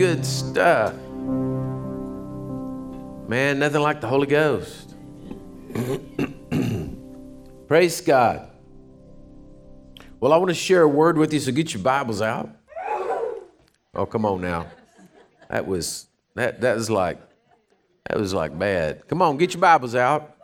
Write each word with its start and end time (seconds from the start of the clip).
good 0.00 0.24
stuff. 0.24 0.94
Man, 3.28 3.58
nothing 3.58 3.82
like 3.82 4.00
the 4.00 4.08
Holy 4.08 4.26
Ghost. 4.26 4.94
Praise 7.68 8.00
God. 8.00 8.50
Well, 10.18 10.32
I 10.32 10.38
want 10.38 10.48
to 10.48 10.54
share 10.54 10.80
a 10.80 10.88
word 10.88 11.18
with 11.18 11.34
you, 11.34 11.40
so 11.40 11.52
get 11.52 11.74
your 11.74 11.82
Bibles 11.82 12.22
out. 12.22 12.48
Oh, 13.94 14.06
come 14.06 14.24
on 14.24 14.40
now. 14.40 14.68
That 15.50 15.66
was 15.66 16.06
that 16.34 16.62
that 16.62 16.76
was 16.76 16.88
like 16.88 17.18
that 18.08 18.18
was 18.18 18.32
like 18.32 18.58
bad. 18.58 19.06
Come 19.06 19.20
on, 19.20 19.36
get 19.36 19.52
your 19.52 19.60
Bibles 19.60 19.94
out. 19.94 20.34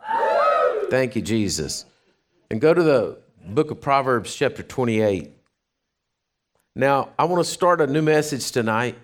Thank 0.91 1.15
you, 1.15 1.23
Jesus. 1.23 1.85
And 2.51 2.61
go 2.61 2.75
to 2.75 2.83
the 2.83 3.17
book 3.43 3.71
of 3.71 3.81
Proverbs, 3.81 4.35
chapter 4.35 4.61
28. 4.61 5.31
Now, 6.75 7.09
I 7.17 7.23
want 7.23 7.43
to 7.43 7.51
start 7.51 7.81
a 7.81 7.87
new 7.87 8.03
message 8.03 8.51
tonight, 8.51 8.99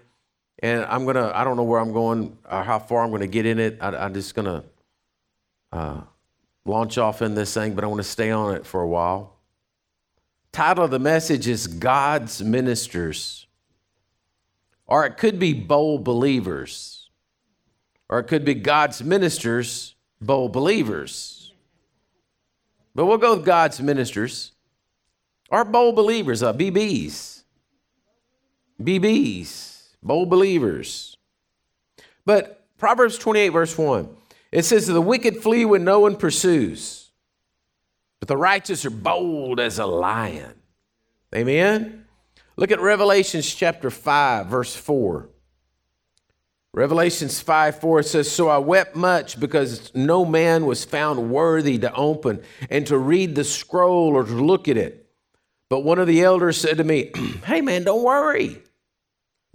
and 0.64 0.86
I'm 0.86 1.05
to, 1.16 1.38
I 1.38 1.43
don't 1.43 1.57
know 1.57 1.64
where 1.64 1.81
I'm 1.81 1.91
going 1.91 2.38
or 2.49 2.63
how 2.63 2.80
far 2.80 3.04
I'm 3.04 3.12
to 3.20 3.27
get 3.27 3.45
in 3.45 3.59
it. 3.59 3.80
I, 3.81 4.05
am 4.05 4.13
just 4.13 4.34
to 4.45 4.63
uh, 5.73 6.02
launch 6.63 6.98
off 6.98 7.21
in 7.21 7.35
this 7.35 7.54
thing, 7.54 7.76
but 7.76 7.84
I 7.84 7.88
want 7.88 7.99
to 7.99 8.08
stay 8.08 8.31
on 8.31 8.55
it 8.55 8.66
for 8.66 8.81
a 8.81 8.88
while. 8.88 9.35
Title 10.54 10.85
of 10.85 10.91
the 10.91 10.99
message 10.99 11.49
is 11.49 11.68
God's 11.68 12.41
Ministers, 12.41 13.45
or 14.88 15.05
it 15.05 15.18
could 15.18 15.38
be 15.38 15.52
Bold 15.54 16.05
Believers, 16.05 17.09
or 18.07 18.20
it 18.20 18.27
could 18.27 18.45
be 18.45 18.54
God's 18.54 19.04
Ministers, 19.04 19.95
Bold 20.21 20.54
Believers. 20.54 21.52
But 22.95 23.07
we'll 23.07 23.18
go 23.18 23.35
with 23.35 23.45
God's 23.45 23.82
Ministers, 23.82 24.54
or 25.49 25.66
Bold 25.66 25.98
Believers, 25.98 26.41
uh, 26.41 26.54
BBs. 26.54 27.41
BBs, 28.82 29.73
bold 30.03 30.30
believers. 30.30 31.17
But 32.25 32.66
Proverbs 32.77 33.17
28, 33.17 33.49
verse 33.49 33.77
1, 33.77 34.10
it 34.51 34.63
says, 34.65 34.87
The 34.87 35.01
wicked 35.01 35.37
flee 35.37 35.65
when 35.65 35.84
no 35.84 35.99
one 36.01 36.15
pursues, 36.15 37.12
but 38.20 38.27
the 38.27 38.37
righteous 38.37 38.85
are 38.85 38.90
bold 38.90 39.60
as 39.60 39.79
a 39.79 39.85
lion. 39.85 40.54
Amen? 41.35 42.05
Look 42.55 42.71
at 42.71 42.79
Revelations 42.79 43.54
chapter 43.54 43.90
5, 43.90 44.48
verse 44.48 44.76
4. 44.76 45.29
Revelations 46.76 47.40
5 47.40 47.79
4 47.79 48.04
says, 48.04 48.32
So 48.32 48.49
I 48.49 48.57
wept 48.57 48.95
much 48.95 49.40
because 49.40 49.93
no 49.93 50.26
man 50.26 50.65
was 50.65 50.84
found 50.84 51.29
worthy 51.29 51.77
to 51.79 51.93
open 51.93 52.41
and 52.70 52.85
to 52.88 52.98
read 52.98 53.35
the 53.35 53.43
scroll 53.43 54.15
or 54.15 54.23
to 54.23 54.34
look 54.34 54.67
at 54.67 54.77
it. 54.77 55.07
But 55.70 55.82
one 55.82 55.99
of 55.99 56.07
the 56.07 56.23
elders 56.23 56.57
said 56.57 56.77
to 56.77 56.84
me, 56.84 57.12
Hey 57.45 57.62
man, 57.62 57.84
don't 57.84 58.04
worry. 58.04 58.63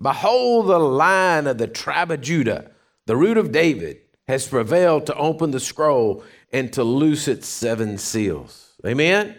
Behold, 0.00 0.68
the 0.68 0.78
lion 0.78 1.46
of 1.46 1.58
the 1.58 1.66
tribe 1.66 2.10
of 2.10 2.20
Judah, 2.20 2.70
the 3.06 3.16
root 3.16 3.36
of 3.36 3.50
David, 3.50 3.98
has 4.28 4.46
prevailed 4.46 5.06
to 5.06 5.14
open 5.16 5.50
the 5.50 5.60
scroll 5.60 6.22
and 6.52 6.72
to 6.74 6.84
loose 6.84 7.28
its 7.28 7.48
seven 7.48 7.98
seals. 7.98 8.72
Amen? 8.86 9.34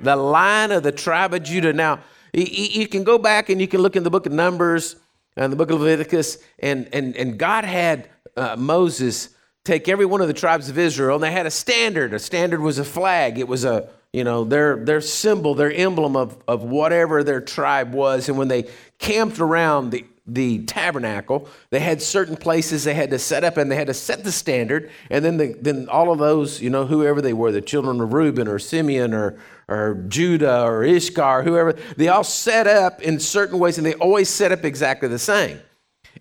The 0.00 0.16
lion 0.16 0.72
of 0.72 0.82
the 0.82 0.92
tribe 0.92 1.34
of 1.34 1.42
Judah. 1.42 1.72
Now, 1.72 2.00
you 2.32 2.88
can 2.88 3.04
go 3.04 3.18
back 3.18 3.50
and 3.50 3.60
you 3.60 3.68
can 3.68 3.82
look 3.82 3.96
in 3.96 4.02
the 4.02 4.10
book 4.10 4.26
of 4.26 4.32
Numbers 4.32 4.96
and 5.36 5.52
the 5.52 5.56
book 5.56 5.70
of 5.70 5.80
Leviticus, 5.80 6.38
and, 6.58 6.88
and, 6.92 7.16
and 7.16 7.38
God 7.38 7.64
had 7.64 8.08
uh, 8.36 8.56
Moses 8.56 9.30
take 9.64 9.88
every 9.88 10.06
one 10.06 10.20
of 10.20 10.26
the 10.26 10.34
tribes 10.34 10.68
of 10.68 10.78
Israel, 10.78 11.16
and 11.16 11.22
they 11.22 11.30
had 11.30 11.46
a 11.46 11.50
standard. 11.50 12.12
A 12.12 12.18
standard 12.18 12.60
was 12.60 12.78
a 12.78 12.84
flag, 12.84 13.38
it 13.38 13.46
was 13.46 13.64
a 13.64 13.90
you 14.12 14.24
know, 14.24 14.44
their, 14.44 14.76
their 14.76 15.00
symbol, 15.00 15.54
their 15.54 15.72
emblem 15.72 16.16
of, 16.16 16.36
of 16.48 16.62
whatever 16.62 17.22
their 17.22 17.40
tribe 17.40 17.92
was. 17.92 18.28
And 18.28 18.36
when 18.36 18.48
they 18.48 18.68
camped 18.98 19.38
around 19.38 19.90
the, 19.90 20.04
the 20.26 20.64
tabernacle, 20.64 21.48
they 21.70 21.78
had 21.78 22.02
certain 22.02 22.36
places 22.36 22.82
they 22.82 22.94
had 22.94 23.10
to 23.10 23.20
set 23.20 23.44
up 23.44 23.56
and 23.56 23.70
they 23.70 23.76
had 23.76 23.86
to 23.86 23.94
set 23.94 24.24
the 24.24 24.32
standard. 24.32 24.90
And 25.10 25.24
then, 25.24 25.36
the, 25.36 25.56
then 25.60 25.88
all 25.88 26.10
of 26.10 26.18
those, 26.18 26.60
you 26.60 26.70
know, 26.70 26.86
whoever 26.86 27.22
they 27.22 27.32
were, 27.32 27.52
the 27.52 27.60
children 27.60 28.00
of 28.00 28.12
Reuben 28.12 28.48
or 28.48 28.58
Simeon 28.58 29.14
or, 29.14 29.38
or 29.68 30.04
Judah 30.08 30.64
or 30.64 30.84
Issachar, 30.84 31.44
whoever, 31.44 31.74
they 31.96 32.08
all 32.08 32.24
set 32.24 32.66
up 32.66 33.00
in 33.02 33.20
certain 33.20 33.60
ways 33.60 33.78
and 33.78 33.86
they 33.86 33.94
always 33.94 34.28
set 34.28 34.50
up 34.50 34.64
exactly 34.64 35.08
the 35.08 35.20
same. 35.20 35.60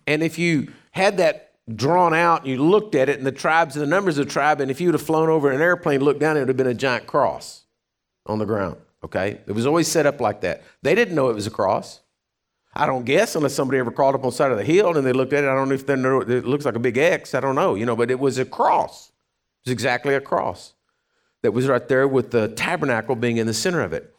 And 0.05 0.21
if 0.21 0.37
you 0.37 0.71
had 0.91 1.17
that 1.17 1.53
drawn 1.75 2.13
out 2.13 2.41
and 2.41 2.51
you 2.51 2.63
looked 2.63 2.93
at 2.93 3.09
it 3.09 3.17
and 3.17 3.25
the 3.25 3.31
tribes 3.31 3.75
and 3.75 3.81
the 3.81 3.89
numbers 3.89 4.19
of 4.19 4.27
the 4.27 4.31
tribe, 4.31 4.61
and 4.61 4.69
if 4.69 4.79
you 4.79 4.89
would 4.89 4.95
have 4.95 5.01
flown 5.01 5.29
over 5.29 5.49
an 5.51 5.59
airplane, 5.59 6.01
looked 6.01 6.19
down, 6.19 6.37
it 6.37 6.41
would 6.41 6.49
have 6.49 6.57
been 6.57 6.67
a 6.67 6.73
giant 6.75 7.07
cross 7.07 7.63
on 8.29 8.39
the 8.39 8.45
ground. 8.45 8.77
Okay? 9.03 9.41
It 9.45 9.51
was 9.51 9.65
always 9.65 9.87
set 9.87 10.05
up 10.05 10.21
like 10.21 10.41
that. 10.41 10.63
They 10.81 10.95
didn't 10.95 11.15
know 11.15 11.29
it 11.29 11.35
was 11.35 11.47
a 11.47 11.51
cross. 11.51 12.01
I 12.73 12.85
don't 12.85 13.03
guess 13.03 13.35
unless 13.35 13.55
somebody 13.55 13.79
ever 13.79 13.91
crawled 13.91 14.15
up 14.15 14.23
on 14.23 14.29
the 14.29 14.35
side 14.35 14.51
of 14.51 14.57
the 14.57 14.63
hill 14.63 14.95
and 14.95 15.05
they 15.05 15.11
looked 15.11 15.33
at 15.33 15.43
it. 15.43 15.49
I 15.49 15.55
don't 15.55 15.69
know 15.69 15.75
if 15.75 15.85
they 15.85 15.95
know 15.95 16.21
it 16.21 16.45
looks 16.45 16.65
like 16.65 16.75
a 16.75 16.79
big 16.79 16.97
X. 16.97 17.33
I 17.33 17.39
don't 17.39 17.55
know, 17.55 17.75
you 17.75 17.85
know, 17.85 17.95
but 17.95 18.11
it 18.11 18.19
was 18.19 18.37
a 18.37 18.45
cross. 18.45 19.09
It 19.09 19.69
was 19.69 19.73
exactly 19.73 20.13
a 20.13 20.21
cross 20.21 20.73
that 21.41 21.51
was 21.51 21.67
right 21.67 21.87
there 21.87 22.07
with 22.07 22.31
the 22.31 22.49
tabernacle 22.49 23.15
being 23.15 23.37
in 23.37 23.47
the 23.47 23.53
center 23.53 23.81
of 23.81 23.93
it. 23.93 24.13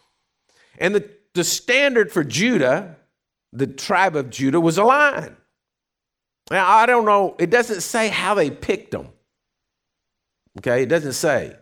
And 0.79 0.95
the, 0.95 1.09
the 1.35 1.45
standard 1.45 2.11
for 2.11 2.25
Judah, 2.25 2.97
the 3.53 3.67
tribe 3.67 4.17
of 4.17 4.31
Judah, 4.31 4.61
was 4.61 4.79
a 4.79 4.85
lion. 4.85 5.37
Now, 6.51 6.69
I 6.69 6.87
don't 6.87 7.05
know, 7.05 7.37
it 7.39 7.51
doesn't 7.51 7.83
say 7.83 8.09
how 8.09 8.35
they 8.35 8.51
picked 8.51 8.91
them. 8.91 9.09
Okay, 10.59 10.83
it 10.83 10.87
doesn't 10.87 11.13
say. 11.13 11.55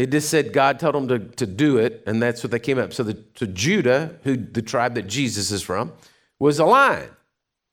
It 0.00 0.10
just 0.10 0.30
said 0.30 0.54
God 0.54 0.80
told 0.80 0.94
them 0.94 1.08
to, 1.08 1.18
to 1.18 1.46
do 1.46 1.76
it, 1.76 2.02
and 2.06 2.22
that's 2.22 2.42
what 2.42 2.52
they 2.52 2.58
came 2.58 2.78
up. 2.78 2.94
So, 2.94 3.02
the, 3.02 3.22
so 3.36 3.44
Judah, 3.44 4.18
who 4.24 4.34
the 4.34 4.62
tribe 4.62 4.94
that 4.94 5.06
Jesus 5.08 5.50
is 5.50 5.60
from, 5.60 5.92
was 6.38 6.58
a 6.58 6.64
lion. 6.64 7.10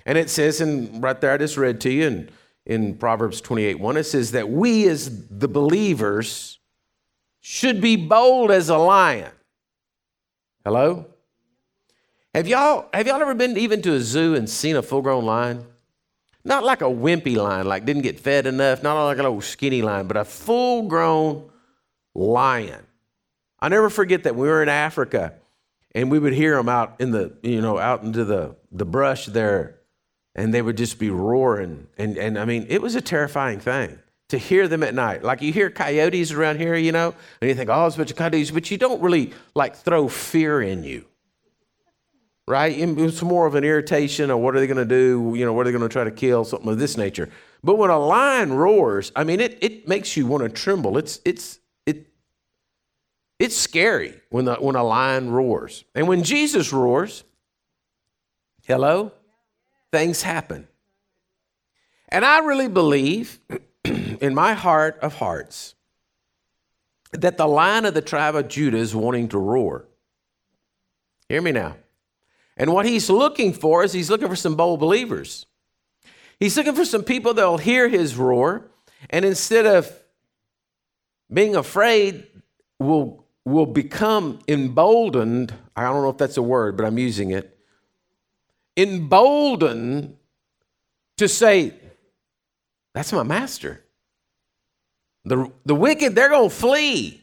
And 0.06 0.18
it 0.18 0.30
says, 0.30 0.60
and 0.60 1.02
right 1.02 1.20
there 1.22 1.32
I 1.32 1.38
just 1.38 1.56
read 1.56 1.80
to 1.82 1.90
you 1.90 2.06
in, 2.06 2.30
in 2.66 2.98
Proverbs 2.98 3.40
28 3.40 3.80
1, 3.80 3.96
it 3.96 4.04
says 4.04 4.32
that 4.32 4.50
we 4.50 4.90
as 4.90 5.26
the 5.30 5.48
believers 5.48 6.60
should 7.40 7.80
be 7.80 7.96
bold 7.96 8.52
as 8.52 8.68
a 8.68 8.78
lion. 8.78 9.32
Hello? 10.66 11.06
Have 12.36 12.46
y'all, 12.46 12.90
have 12.94 13.08
y'all 13.08 13.22
ever 13.22 13.36
been 13.36 13.58
even 13.58 13.82
to 13.84 13.94
a 13.94 14.02
zoo 14.02 14.36
and 14.36 14.50
seen 14.50 14.76
a 14.76 14.82
full 14.82 15.02
grown 15.02 15.24
lion? 15.24 15.66
Not 16.44 16.66
like 16.66 16.82
a 16.82 16.86
wimpy 16.86 17.38
lion, 17.38 17.68
like 17.68 17.86
didn't 17.86 18.02
get 18.02 18.20
fed 18.20 18.48
enough, 18.48 18.84
not 18.84 19.02
like 19.06 19.18
a 19.18 19.24
little 19.24 19.40
skinny 19.40 19.82
lion, 19.82 20.08
but 20.08 20.18
a 20.18 20.26
full 20.26 20.90
grown 20.90 21.50
lion. 22.18 22.86
I 23.60 23.70
never 23.70 23.90
forget 23.90 24.24
that 24.24 24.36
we 24.36 24.48
were 24.48 24.62
in 24.62 24.70
Africa 24.70 25.34
and 25.96 26.12
we 26.12 26.20
would 26.20 26.34
hear 26.34 26.56
them 26.56 26.68
out 26.68 26.96
in 27.00 27.12
the, 27.12 27.34
you 27.42 27.62
know, 27.62 27.80
out 27.80 28.04
into 28.04 28.26
the, 28.26 28.56
the 28.72 28.86
brush 28.86 29.28
there 29.28 29.80
and 30.36 30.54
they 30.54 30.62
would 30.62 30.78
just 30.78 31.00
be 31.00 31.10
roaring. 31.10 31.88
And, 31.98 32.18
and 32.18 32.38
I 32.38 32.46
mean, 32.46 32.66
it 32.70 32.82
was 32.82 32.96
a 32.96 33.02
terrifying 33.02 33.60
thing 33.60 34.00
to 34.30 34.38
hear 34.38 34.68
them 34.68 34.84
at 34.84 34.94
night. 34.94 35.24
Like 35.24 35.42
you 35.42 35.54
hear 35.54 35.70
coyotes 35.70 36.32
around 36.32 36.60
here, 36.60 36.76
you 36.76 36.92
know, 36.92 37.16
and 37.42 37.50
you 37.50 37.56
think, 37.56 37.70
oh, 37.70 37.86
it's 37.86 37.96
a 37.96 38.00
bunch 38.00 38.12
of 38.12 38.18
coyotes, 38.18 38.52
but 38.52 38.70
you 38.70 38.78
don't 38.78 39.02
really 39.02 39.34
like 39.56 39.76
throw 39.76 40.08
fear 40.08 40.62
in 40.62 40.84
you. 40.84 41.06
Right? 42.48 42.78
It's 42.78 43.22
more 43.22 43.46
of 43.46 43.56
an 43.56 43.66
irritation 43.66 44.30
of 44.30 44.40
what 44.40 44.56
are 44.56 44.60
they 44.60 44.68
going 44.68 44.78
to 44.78 44.86
do? 44.86 45.34
You 45.36 45.46
know, 45.46 45.52
what 45.52 45.62
are 45.62 45.72
they 45.72 45.78
going 45.78 45.88
to 45.88 45.92
try 45.92 46.06
to 46.06 46.12
kill? 46.12 46.46
Something 46.46 46.70
of 46.70 46.80
this 46.80 46.96
nature. 46.96 47.30
But 47.62 47.76
when 47.76 47.90
a 47.90 48.00
lion 48.00 48.54
roars, 48.54 49.12
I 49.16 49.26
mean, 49.26 49.42
it, 49.42 49.58
it 49.60 49.88
makes 49.88 50.16
you 50.16 50.26
want 50.28 50.44
to 50.44 50.50
tremble. 50.50 50.98
It's, 50.98 51.20
it's, 51.26 51.60
it's 53.40 53.56
scary 53.56 54.20
when, 54.30 54.46
the, 54.46 54.56
when 54.56 54.76
a 54.76 54.84
lion 54.84 55.30
roars. 55.30 55.84
And 55.94 56.08
when 56.08 56.24
Jesus 56.24 56.74
roars, 56.74 57.24
hello, 58.64 59.12
things 59.92 60.24
happen. 60.24 60.68
And 62.10 62.26
I 62.26 62.40
really 62.40 62.68
believe 62.68 63.40
in 63.84 64.34
my 64.34 64.54
heart 64.54 64.98
of 65.02 65.16
hearts 65.16 65.76
that 67.12 67.38
the 67.38 67.48
lion 67.48 67.86
of 67.86 67.94
the 67.94 68.02
tribe 68.02 68.36
of 68.36 68.48
Judah 68.48 68.78
is 68.78 68.96
wanting 68.96 69.30
to 69.30 69.38
roar. 69.38 69.86
Hear 71.30 71.42
me 71.42 71.52
now. 71.52 71.76
And 72.56 72.74
what 72.74 72.86
he's 72.86 73.10
looking 73.10 73.54
for 73.54 73.84
is 73.84 73.94
he's 73.94 74.10
looking 74.10 74.28
for 74.28 74.36
some 74.36 74.56
bold 74.56 74.80
believers. 74.80 75.46
He's 76.40 76.58
looking 76.58 76.76
for 76.76 76.86
some 76.86 77.04
people 77.04 77.34
that 77.36 77.46
will 77.46 77.58
hear 77.58 77.88
his 77.88 78.16
roar, 78.16 78.66
and 79.10 79.24
instead 79.24 79.66
of 79.66 79.92
being 81.32 81.56
afraid, 81.56 82.26
will 82.80 83.27
will 83.48 83.66
become 83.66 84.40
emboldened. 84.48 85.54
I 85.76 85.84
don't 85.84 86.02
know 86.02 86.10
if 86.10 86.18
that's 86.18 86.38
a 86.38 86.42
word, 86.42 86.76
but 86.76 86.86
I'm 86.86 86.98
using 86.98 87.32
it. 87.32 87.58
Emboldened 88.76 90.18
to 91.18 91.28
say, 91.28 91.74
That's 92.94 93.14
my 93.14 93.24
master. 93.24 93.84
The, 95.26 95.52
the 95.66 95.76
wicked, 95.76 96.16
they're 96.16 96.30
going 96.30 96.50
to 96.50 96.56
flee. 96.56 97.22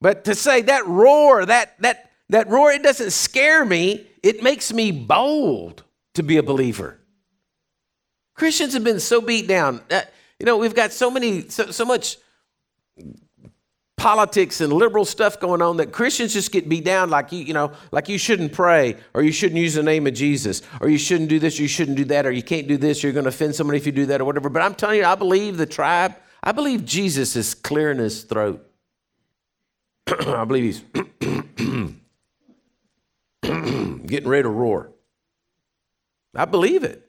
But 0.00 0.24
to 0.24 0.34
say 0.34 0.62
that 0.62 0.86
roar, 0.86 1.46
that, 1.46 1.80
that, 1.80 2.10
that 2.28 2.48
roar, 2.48 2.72
it 2.72 2.82
doesn't 2.82 3.12
scare 3.12 3.64
me, 3.64 4.06
it 4.22 4.42
makes 4.42 4.72
me 4.72 4.90
bold 4.90 5.84
to 6.14 6.22
be 6.22 6.36
a 6.36 6.42
believer. 6.42 6.98
Christians 8.34 8.74
have 8.74 8.84
been 8.84 9.00
so 9.00 9.20
beat 9.20 9.46
down. 9.46 9.80
Uh, 9.90 10.02
you 10.38 10.46
know, 10.46 10.58
we've 10.58 10.74
got 10.74 10.92
so 10.92 11.10
many, 11.10 11.48
so, 11.48 11.70
so 11.70 11.84
much 11.84 12.18
politics 13.96 14.60
and 14.60 14.72
liberal 14.72 15.04
stuff 15.04 15.40
going 15.40 15.62
on 15.62 15.78
that 15.78 15.90
Christians 15.90 16.32
just 16.32 16.52
get 16.52 16.68
beat 16.68 16.84
down 16.84 17.08
like 17.08 17.32
you, 17.32 17.40
you 17.40 17.54
know, 17.54 17.72
like 17.92 18.08
you 18.08 18.18
shouldn't 18.18 18.52
pray 18.52 18.96
or 19.14 19.22
you 19.22 19.32
shouldn't 19.32 19.58
use 19.58 19.74
the 19.74 19.82
name 19.82 20.06
of 20.06 20.14
Jesus 20.14 20.62
or 20.80 20.88
you 20.88 20.98
shouldn't 20.98 21.30
do 21.30 21.38
this, 21.38 21.58
you 21.58 21.66
shouldn't 21.66 21.96
do 21.96 22.04
that, 22.04 22.26
or 22.26 22.30
you 22.30 22.42
can't 22.42 22.68
do 22.68 22.76
this, 22.76 23.02
you're 23.02 23.12
going 23.12 23.24
to 23.24 23.30
offend 23.30 23.54
somebody 23.54 23.78
if 23.78 23.86
you 23.86 23.92
do 23.92 24.06
that 24.06 24.20
or 24.20 24.24
whatever. 24.24 24.48
But 24.48 24.62
I'm 24.62 24.74
telling 24.74 24.98
you, 24.98 25.04
I 25.04 25.14
believe 25.14 25.56
the 25.56 25.66
tribe, 25.66 26.14
I 26.42 26.52
believe 26.52 26.84
Jesus 26.84 27.36
is 27.36 27.54
clearing 27.54 27.98
his 27.98 28.22
throat. 28.22 28.64
I 30.06 30.44
believe 30.44 30.64
he's 30.64 30.80
getting 33.42 34.28
ready 34.28 34.42
to 34.42 34.48
roar. 34.48 34.92
I 36.34 36.44
believe 36.44 36.84
it. 36.84 37.02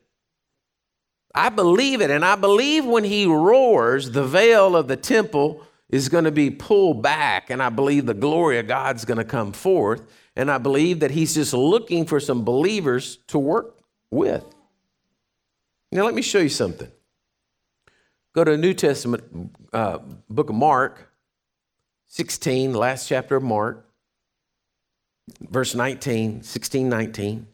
I 1.36 1.50
believe 1.50 2.02
it. 2.02 2.10
And 2.10 2.24
I 2.24 2.36
believe 2.36 2.86
when 2.86 3.04
he 3.04 3.26
roars, 3.26 4.12
the 4.12 4.24
veil 4.24 4.76
of 4.76 4.88
the 4.88 4.96
temple 4.96 5.64
is 5.90 6.10
going 6.10 6.26
to 6.26 6.32
be 6.32 6.50
pulled 6.50 7.02
back, 7.02 7.50
and 7.50 7.64
I 7.64 7.70
believe 7.70 8.06
the 8.06 8.14
glory 8.14 8.60
of 8.60 8.68
God's 8.68 9.06
going 9.06 9.18
to 9.18 9.24
come 9.24 9.54
forth. 9.54 10.02
And 10.36 10.52
I 10.52 10.58
believe 10.58 11.00
that 11.00 11.12
He's 11.12 11.34
just 11.34 11.54
looking 11.54 12.06
for 12.06 12.20
some 12.20 12.44
believers 12.44 13.18
to 13.28 13.40
work 13.40 13.80
with. 14.12 14.44
Now, 15.92 16.04
let 16.04 16.14
me 16.14 16.22
show 16.22 16.40
you 16.40 16.50
something. 16.50 16.92
Go 18.36 18.44
to 18.44 18.58
New 18.58 18.74
Testament 18.74 19.24
uh, 19.74 20.00
book 20.30 20.50
of 20.50 20.56
Mark, 20.56 21.12
16, 22.08 22.74
last 22.74 23.08
chapter 23.08 23.38
of 23.38 23.44
Mark, 23.44 23.88
verse 25.42 25.74
19, 25.74 26.44
16, 26.44 26.90
19. 26.90 27.48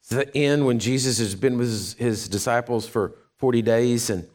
It's 0.00 0.08
the 0.10 0.36
end 0.36 0.66
when 0.66 0.78
Jesus 0.78 1.18
has 1.18 1.34
been 1.34 1.58
with 1.58 1.68
his, 1.68 1.94
his 1.94 2.28
disciples 2.28 2.88
for 2.88 3.14
40 3.38 3.62
days 3.62 4.10
and 4.10 4.26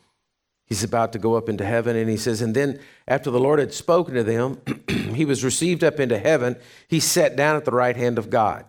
He's 0.67 0.83
about 0.83 1.13
to 1.13 1.19
go 1.19 1.35
up 1.35 1.47
into 1.47 1.63
heaven, 1.63 1.95
and 1.95 2.09
he 2.09 2.17
says, 2.17 2.41
And 2.41 2.53
then 2.53 2.81
after 3.07 3.31
the 3.31 3.39
Lord 3.39 3.59
had 3.59 3.73
spoken 3.73 4.15
to 4.15 4.23
them, 4.23 4.59
he 5.15 5.23
was 5.23 5.41
received 5.41 5.81
up 5.81 5.97
into 5.97 6.19
heaven. 6.19 6.57
He 6.89 6.99
sat 6.99 7.37
down 7.37 7.55
at 7.55 7.63
the 7.63 7.71
right 7.71 7.95
hand 7.95 8.17
of 8.17 8.29
God. 8.29 8.65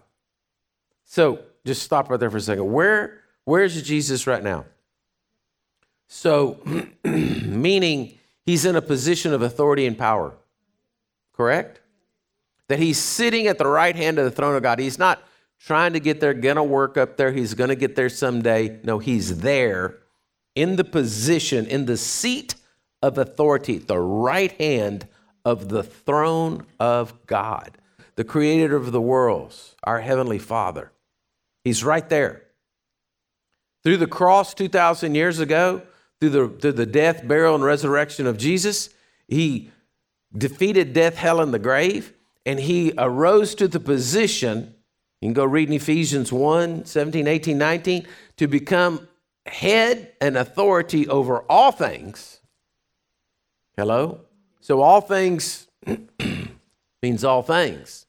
So 1.05 1.41
just 1.67 1.83
stop 1.83 2.09
right 2.09 2.21
there 2.21 2.31
for 2.31 2.37
a 2.37 2.41
second. 2.41 2.73
Where, 2.73 3.19
where's 3.45 3.83
Jesus 3.83 4.29
right 4.29 4.45
now? 4.45 4.65
So, 6.07 6.61
meaning 7.05 8.17
he's 8.47 8.65
in 8.65 8.77
a 8.77 8.83
position 8.83 9.35
of 9.35 9.43
authority 9.43 9.85
and 9.85 9.99
power, 9.99 10.37
correct? 11.33 11.81
That 12.69 12.79
he's 12.79 12.99
sitting 12.99 13.49
at 13.49 13.59
the 13.59 13.67
right 13.67 13.97
hand 13.97 14.21
of 14.21 14.25
the 14.25 14.31
throne 14.31 14.55
of 14.55 14.63
God. 14.63 14.79
He's 14.79 15.01
not 15.01 15.21
trying 15.59 15.95
to 15.95 16.01
get 16.01 16.21
there, 16.21 16.33
gonna 16.33 16.63
work 16.63 16.97
up 16.97 17.17
there, 17.17 17.33
he's 17.33 17.55
gonna 17.55 17.75
get 17.75 17.97
there 17.97 18.09
someday. 18.09 18.79
No, 18.85 19.01
he's 19.01 19.41
there 19.41 19.99
in 20.59 20.75
the 20.75 20.83
position, 20.83 21.67
in 21.67 21.87
the 21.87 21.97
seat 21.97 22.57
of 23.01 23.17
authority, 23.17 23.79
the 23.79 24.01
right 24.01 24.51
hand 24.61 25.07
of 25.45 25.69
the 25.69 25.85
throne 25.85 26.67
of 26.81 27.27
God, 27.27 27.79
the 28.17 28.25
creator 28.25 28.75
of 28.75 28.91
the 28.91 29.01
worlds, 29.01 29.77
our 29.85 30.01
heavenly 30.01 30.41
Father. 30.41 30.91
He's 31.63 31.85
right 31.85 32.09
there. 32.09 32.43
Through 33.85 33.99
the 33.99 34.09
cross 34.09 34.53
2,000 34.53 35.15
years 35.15 35.39
ago, 35.39 35.83
through 36.21 36.31
the, 36.31 36.49
through 36.49 36.73
the 36.73 36.87
death, 36.87 37.27
burial, 37.27 37.55
and 37.55 37.63
resurrection 37.63 38.27
of 38.27 38.37
Jesus, 38.37 38.91
he 39.29 39.71
defeated 40.37 40.93
death, 40.93 41.15
hell, 41.15 41.41
and 41.41 41.55
the 41.55 41.61
grave, 41.61 42.13
and 42.45 42.59
he 42.59 42.93
arose 42.99 43.55
to 43.55 43.69
the 43.69 43.79
position. 43.79 44.75
You 45.21 45.29
can 45.29 45.35
go 45.35 45.45
read 45.45 45.69
in 45.69 45.75
Ephesians 45.75 46.33
1 46.33 46.85
17, 46.85 47.29
18, 47.29 47.57
19 47.57 48.07
to 48.39 48.49
become 48.49 49.08
head 49.49 50.13
and 50.21 50.37
authority 50.37 51.09
over 51.09 51.41
all 51.43 51.73
things. 51.73 52.41
Hello? 53.77 54.23
So, 54.61 54.83
all 54.83 55.01
things 55.01 55.69
means 57.03 57.25
all 57.25 57.43
things. 57.43 58.07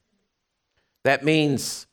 That 1.04 1.24
means 1.24 1.86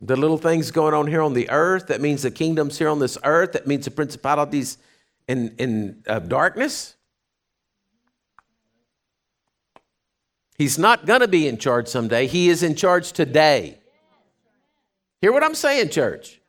the 0.00 0.16
little 0.16 0.38
things 0.38 0.70
going 0.70 0.94
on 0.94 1.06
here 1.06 1.22
on 1.22 1.32
the 1.32 1.48
earth. 1.50 1.88
That 1.88 2.00
means 2.00 2.22
the 2.22 2.30
kingdoms 2.30 2.78
here 2.78 2.88
on 2.88 2.98
this 2.98 3.18
earth. 3.24 3.52
That 3.52 3.66
means 3.66 3.86
the 3.86 3.90
principalities 3.90 4.78
in, 5.26 5.54
in 5.58 6.02
uh, 6.06 6.20
darkness. 6.20 6.96
He's 10.58 10.78
not 10.78 11.06
going 11.06 11.20
to 11.20 11.28
be 11.28 11.46
in 11.46 11.58
charge 11.58 11.88
someday. 11.88 12.26
He 12.26 12.48
is 12.48 12.62
in 12.62 12.74
charge 12.74 13.12
today. 13.12 13.78
Hear 15.20 15.32
what 15.32 15.42
I'm 15.42 15.54
saying, 15.54 15.90
church? 15.90 16.40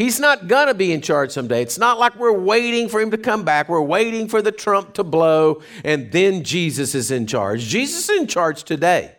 He's 0.00 0.18
not 0.18 0.48
going 0.48 0.68
to 0.68 0.72
be 0.72 0.92
in 0.92 1.02
charge 1.02 1.30
someday. 1.30 1.60
It's 1.60 1.76
not 1.76 1.98
like 1.98 2.16
we're 2.16 2.32
waiting 2.32 2.88
for 2.88 3.02
him 3.02 3.10
to 3.10 3.18
come 3.18 3.44
back. 3.44 3.68
We're 3.68 3.82
waiting 3.82 4.28
for 4.28 4.40
the 4.40 4.50
trump 4.50 4.94
to 4.94 5.04
blow 5.04 5.60
and 5.84 6.10
then 6.10 6.42
Jesus 6.42 6.94
is 6.94 7.10
in 7.10 7.26
charge. 7.26 7.64
Jesus 7.64 8.08
is 8.08 8.18
in 8.18 8.26
charge 8.26 8.64
today. 8.64 9.14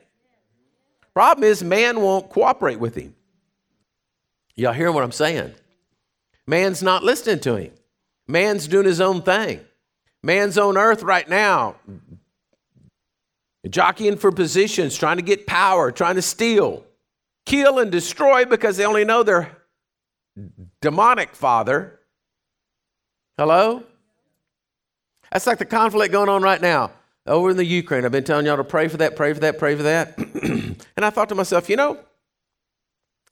Problem 1.14 1.44
is, 1.44 1.64
man 1.64 2.02
won't 2.02 2.32
cooperate 2.32 2.80
with 2.80 2.96
him. 2.96 3.14
Y'all 4.56 4.74
hear 4.74 4.92
what 4.92 5.04
I'm 5.04 5.12
saying? 5.12 5.54
Man's 6.48 6.82
not 6.82 7.04
listening 7.04 7.42
to 7.42 7.58
him. 7.58 7.74
Man's 8.28 8.68
doing 8.68 8.88
his 8.88 9.00
own 9.00 9.22
thing. 9.22 9.60
Man's 10.24 10.58
on 10.58 10.80
earth 10.80 11.04
right 11.04 11.30
now, 11.30 11.76
jockeying 13.70 14.18
for 14.18 14.32
positions, 14.32 14.98
trying 14.98 15.18
to 15.18 15.24
get 15.24 15.46
power, 15.46 15.92
trying 15.92 16.16
to 16.16 16.24
steal, 16.24 16.84
kill, 17.46 17.78
and 17.78 17.92
destroy 17.92 18.46
because 18.46 18.78
they 18.78 18.86
only 18.88 19.06
know 19.06 19.22
they're 19.22 19.61
demonic 20.82 21.36
father. 21.36 22.00
Hello? 23.38 23.84
That's 25.32 25.48
like 25.48 25.60
the 25.60 25.66
conflict 25.66 26.12
going 26.12 26.30
on 26.30 26.42
right 26.42 26.62
now 26.62 26.92
over 27.26 27.52
in 27.52 27.58
the 27.58 27.66
Ukraine. 27.66 28.06
I've 28.06 28.12
been 28.12 28.24
telling 28.24 28.46
y'all 28.46 28.58
to 28.58 28.64
pray 28.64 28.88
for 28.88 28.98
that, 28.98 29.16
pray 29.16 29.34
for 29.34 29.40
that, 29.42 29.58
pray 29.58 29.76
for 29.76 29.84
that. 29.84 30.18
and 30.18 31.06
I 31.06 31.10
thought 31.10 31.30
to 31.30 31.36
myself, 31.36 31.70
you 31.70 31.76
know, 31.76 32.00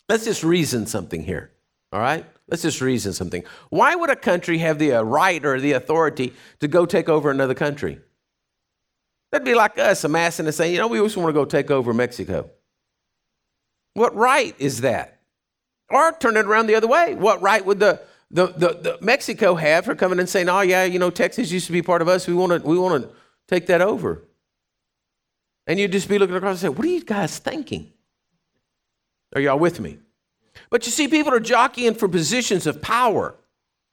let's 0.07 0.25
just 0.25 0.43
reason 0.43 0.85
something 0.85 1.23
here. 1.23 1.51
All 1.91 1.99
right? 1.99 2.25
Let's 2.47 2.63
just 2.63 2.81
reason 2.81 3.13
something. 3.13 3.43
Why 3.69 3.95
would 3.95 4.09
a 4.09 4.15
country 4.15 4.59
have 4.59 4.79
the 4.79 4.93
uh, 4.93 5.01
right 5.01 5.43
or 5.45 5.59
the 5.59 5.73
authority 5.73 6.33
to 6.59 6.67
go 6.67 6.85
take 6.85 7.09
over 7.09 7.29
another 7.29 7.53
country? 7.53 7.99
That'd 9.31 9.45
be 9.45 9.53
like 9.53 9.77
us 9.77 10.03
amassing 10.03 10.47
and 10.47 10.55
saying, 10.55 10.73
you 10.73 10.79
know, 10.79 10.87
we 10.87 10.99
just 10.99 11.17
want 11.17 11.29
to 11.29 11.33
go 11.33 11.45
take 11.45 11.69
over 11.69 11.93
Mexico. 11.93 12.49
What 13.93 14.15
right 14.15 14.55
is 14.57 14.81
that? 14.81 15.18
Or 15.89 16.11
turn 16.11 16.37
it 16.37 16.45
around 16.45 16.67
the 16.67 16.75
other 16.75 16.87
way. 16.87 17.15
What 17.15 17.41
right 17.41 17.65
would 17.65 17.79
the, 17.79 18.01
the, 18.29 18.47
the, 18.47 18.67
the 18.73 18.97
Mexico 19.01 19.55
have 19.55 19.85
for 19.85 19.95
coming 19.95 20.19
and 20.19 20.29
saying, 20.29 20.49
oh, 20.49 20.61
yeah, 20.61 20.83
you 20.83 20.99
know, 20.99 21.09
Texas 21.09 21.51
used 21.51 21.65
to 21.65 21.71
be 21.71 21.81
part 21.81 22.01
of 22.01 22.07
us. 22.07 22.27
We 22.27 22.33
want 22.33 22.61
to 22.61 22.67
we 22.67 22.77
want 22.77 23.03
to 23.03 23.09
take 23.47 23.67
that 23.67 23.81
over. 23.81 24.23
And 25.65 25.79
you'd 25.79 25.91
just 25.91 26.09
be 26.09 26.19
looking 26.19 26.35
across 26.35 26.51
and 26.51 26.59
say, 26.59 26.69
what 26.69 26.85
are 26.85 26.89
you 26.89 27.03
guys 27.03 27.37
thinking? 27.37 27.91
Are 29.35 29.41
y'all 29.41 29.59
with 29.59 29.79
me? 29.79 29.99
But 30.69 30.85
you 30.85 30.91
see, 30.91 31.07
people 31.07 31.33
are 31.33 31.39
jockeying 31.39 31.95
for 31.95 32.07
positions 32.07 32.67
of 32.67 32.81
power. 32.81 33.35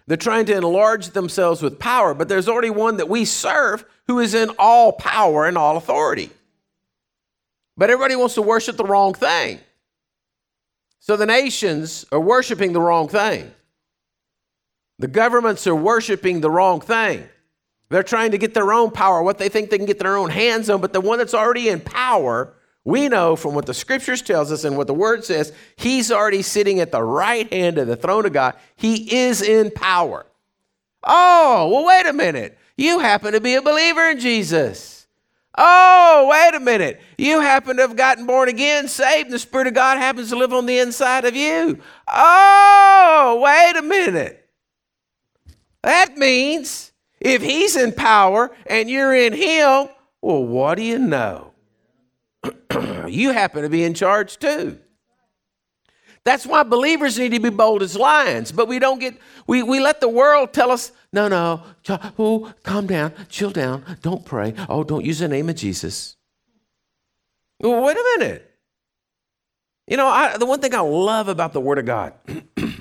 They're 0.06 0.16
trying 0.16 0.46
to 0.46 0.56
enlarge 0.56 1.10
themselves 1.10 1.62
with 1.62 1.78
power, 1.78 2.14
but 2.14 2.28
there's 2.28 2.48
already 2.48 2.70
one 2.70 2.98
that 2.98 3.08
we 3.08 3.24
serve 3.24 3.84
who 4.06 4.20
is 4.20 4.34
in 4.34 4.50
all 4.58 4.92
power 4.92 5.46
and 5.46 5.58
all 5.58 5.76
authority. 5.76 6.30
But 7.76 7.90
everybody 7.90 8.16
wants 8.16 8.34
to 8.36 8.42
worship 8.42 8.76
the 8.76 8.84
wrong 8.84 9.14
thing. 9.14 9.58
So 11.06 11.16
the 11.16 11.24
nations 11.24 12.04
are 12.10 12.18
worshiping 12.18 12.72
the 12.72 12.80
wrong 12.80 13.06
thing. 13.06 13.52
The 14.98 15.06
governments 15.06 15.64
are 15.68 15.74
worshiping 15.74 16.40
the 16.40 16.50
wrong 16.50 16.80
thing. 16.80 17.28
They're 17.90 18.02
trying 18.02 18.32
to 18.32 18.38
get 18.38 18.54
their 18.54 18.72
own 18.72 18.90
power, 18.90 19.22
what 19.22 19.38
they 19.38 19.48
think 19.48 19.70
they 19.70 19.76
can 19.76 19.86
get 19.86 20.00
their 20.00 20.16
own 20.16 20.30
hands 20.30 20.68
on, 20.68 20.80
but 20.80 20.92
the 20.92 21.00
one 21.00 21.18
that's 21.18 21.32
already 21.32 21.68
in 21.68 21.78
power, 21.78 22.54
we 22.84 23.08
know 23.08 23.36
from 23.36 23.54
what 23.54 23.66
the 23.66 23.72
scriptures 23.72 24.20
tells 24.20 24.50
us 24.50 24.64
and 24.64 24.76
what 24.76 24.88
the 24.88 24.94
word 24.94 25.24
says, 25.24 25.52
he's 25.76 26.10
already 26.10 26.42
sitting 26.42 26.80
at 26.80 26.90
the 26.90 27.04
right 27.04 27.52
hand 27.52 27.78
of 27.78 27.86
the 27.86 27.94
throne 27.94 28.26
of 28.26 28.32
God. 28.32 28.56
He 28.74 29.16
is 29.16 29.42
in 29.42 29.70
power. 29.70 30.26
Oh, 31.04 31.68
well, 31.72 31.86
wait 31.86 32.06
a 32.06 32.12
minute. 32.12 32.58
You 32.76 32.98
happen 32.98 33.32
to 33.32 33.40
be 33.40 33.54
a 33.54 33.62
believer 33.62 34.10
in 34.10 34.18
Jesus. 34.18 34.95
Oh, 35.56 36.28
wait 36.30 36.54
a 36.54 36.60
minute. 36.60 37.00
You 37.16 37.40
happen 37.40 37.76
to 37.76 37.82
have 37.82 37.96
gotten 37.96 38.26
born 38.26 38.48
again, 38.48 38.88
saved, 38.88 39.26
and 39.26 39.34
the 39.34 39.38
Spirit 39.38 39.66
of 39.68 39.74
God 39.74 39.96
happens 39.96 40.28
to 40.28 40.36
live 40.36 40.52
on 40.52 40.66
the 40.66 40.78
inside 40.78 41.24
of 41.24 41.34
you. 41.34 41.80
Oh, 42.08 43.40
wait 43.42 43.76
a 43.76 43.82
minute. 43.82 44.48
That 45.82 46.18
means 46.18 46.92
if 47.20 47.42
He's 47.42 47.76
in 47.76 47.92
power 47.92 48.54
and 48.66 48.90
you're 48.90 49.14
in 49.14 49.32
Him, 49.32 49.88
well, 50.20 50.44
what 50.44 50.74
do 50.74 50.82
you 50.82 50.98
know? 50.98 51.52
you 53.08 53.32
happen 53.32 53.62
to 53.62 53.70
be 53.70 53.84
in 53.84 53.94
charge 53.94 54.38
too. 54.38 54.78
That's 56.26 56.44
why 56.44 56.64
believers 56.64 57.20
need 57.20 57.30
to 57.34 57.38
be 57.38 57.50
bold 57.50 57.82
as 57.82 57.96
lions, 57.96 58.50
but 58.50 58.66
we 58.66 58.80
don't 58.80 58.98
get, 58.98 59.16
we, 59.46 59.62
we 59.62 59.78
let 59.78 60.00
the 60.00 60.08
world 60.08 60.52
tell 60.52 60.72
us, 60.72 60.90
no, 61.12 61.28
no, 61.28 61.62
oh, 62.18 62.52
calm 62.64 62.88
down, 62.88 63.12
chill 63.28 63.52
down, 63.52 63.84
don't 64.02 64.24
pray. 64.24 64.52
Oh, 64.68 64.82
don't 64.82 65.04
use 65.04 65.20
the 65.20 65.28
name 65.28 65.48
of 65.48 65.54
Jesus. 65.54 66.16
Well, 67.60 67.80
wait 67.80 67.96
a 67.96 68.18
minute. 68.18 68.58
You 69.86 69.96
know, 69.96 70.08
I, 70.08 70.36
the 70.36 70.46
one 70.46 70.60
thing 70.60 70.74
I 70.74 70.80
love 70.80 71.28
about 71.28 71.52
the 71.52 71.60
Word 71.60 71.78
of 71.78 71.86
God 71.86 72.12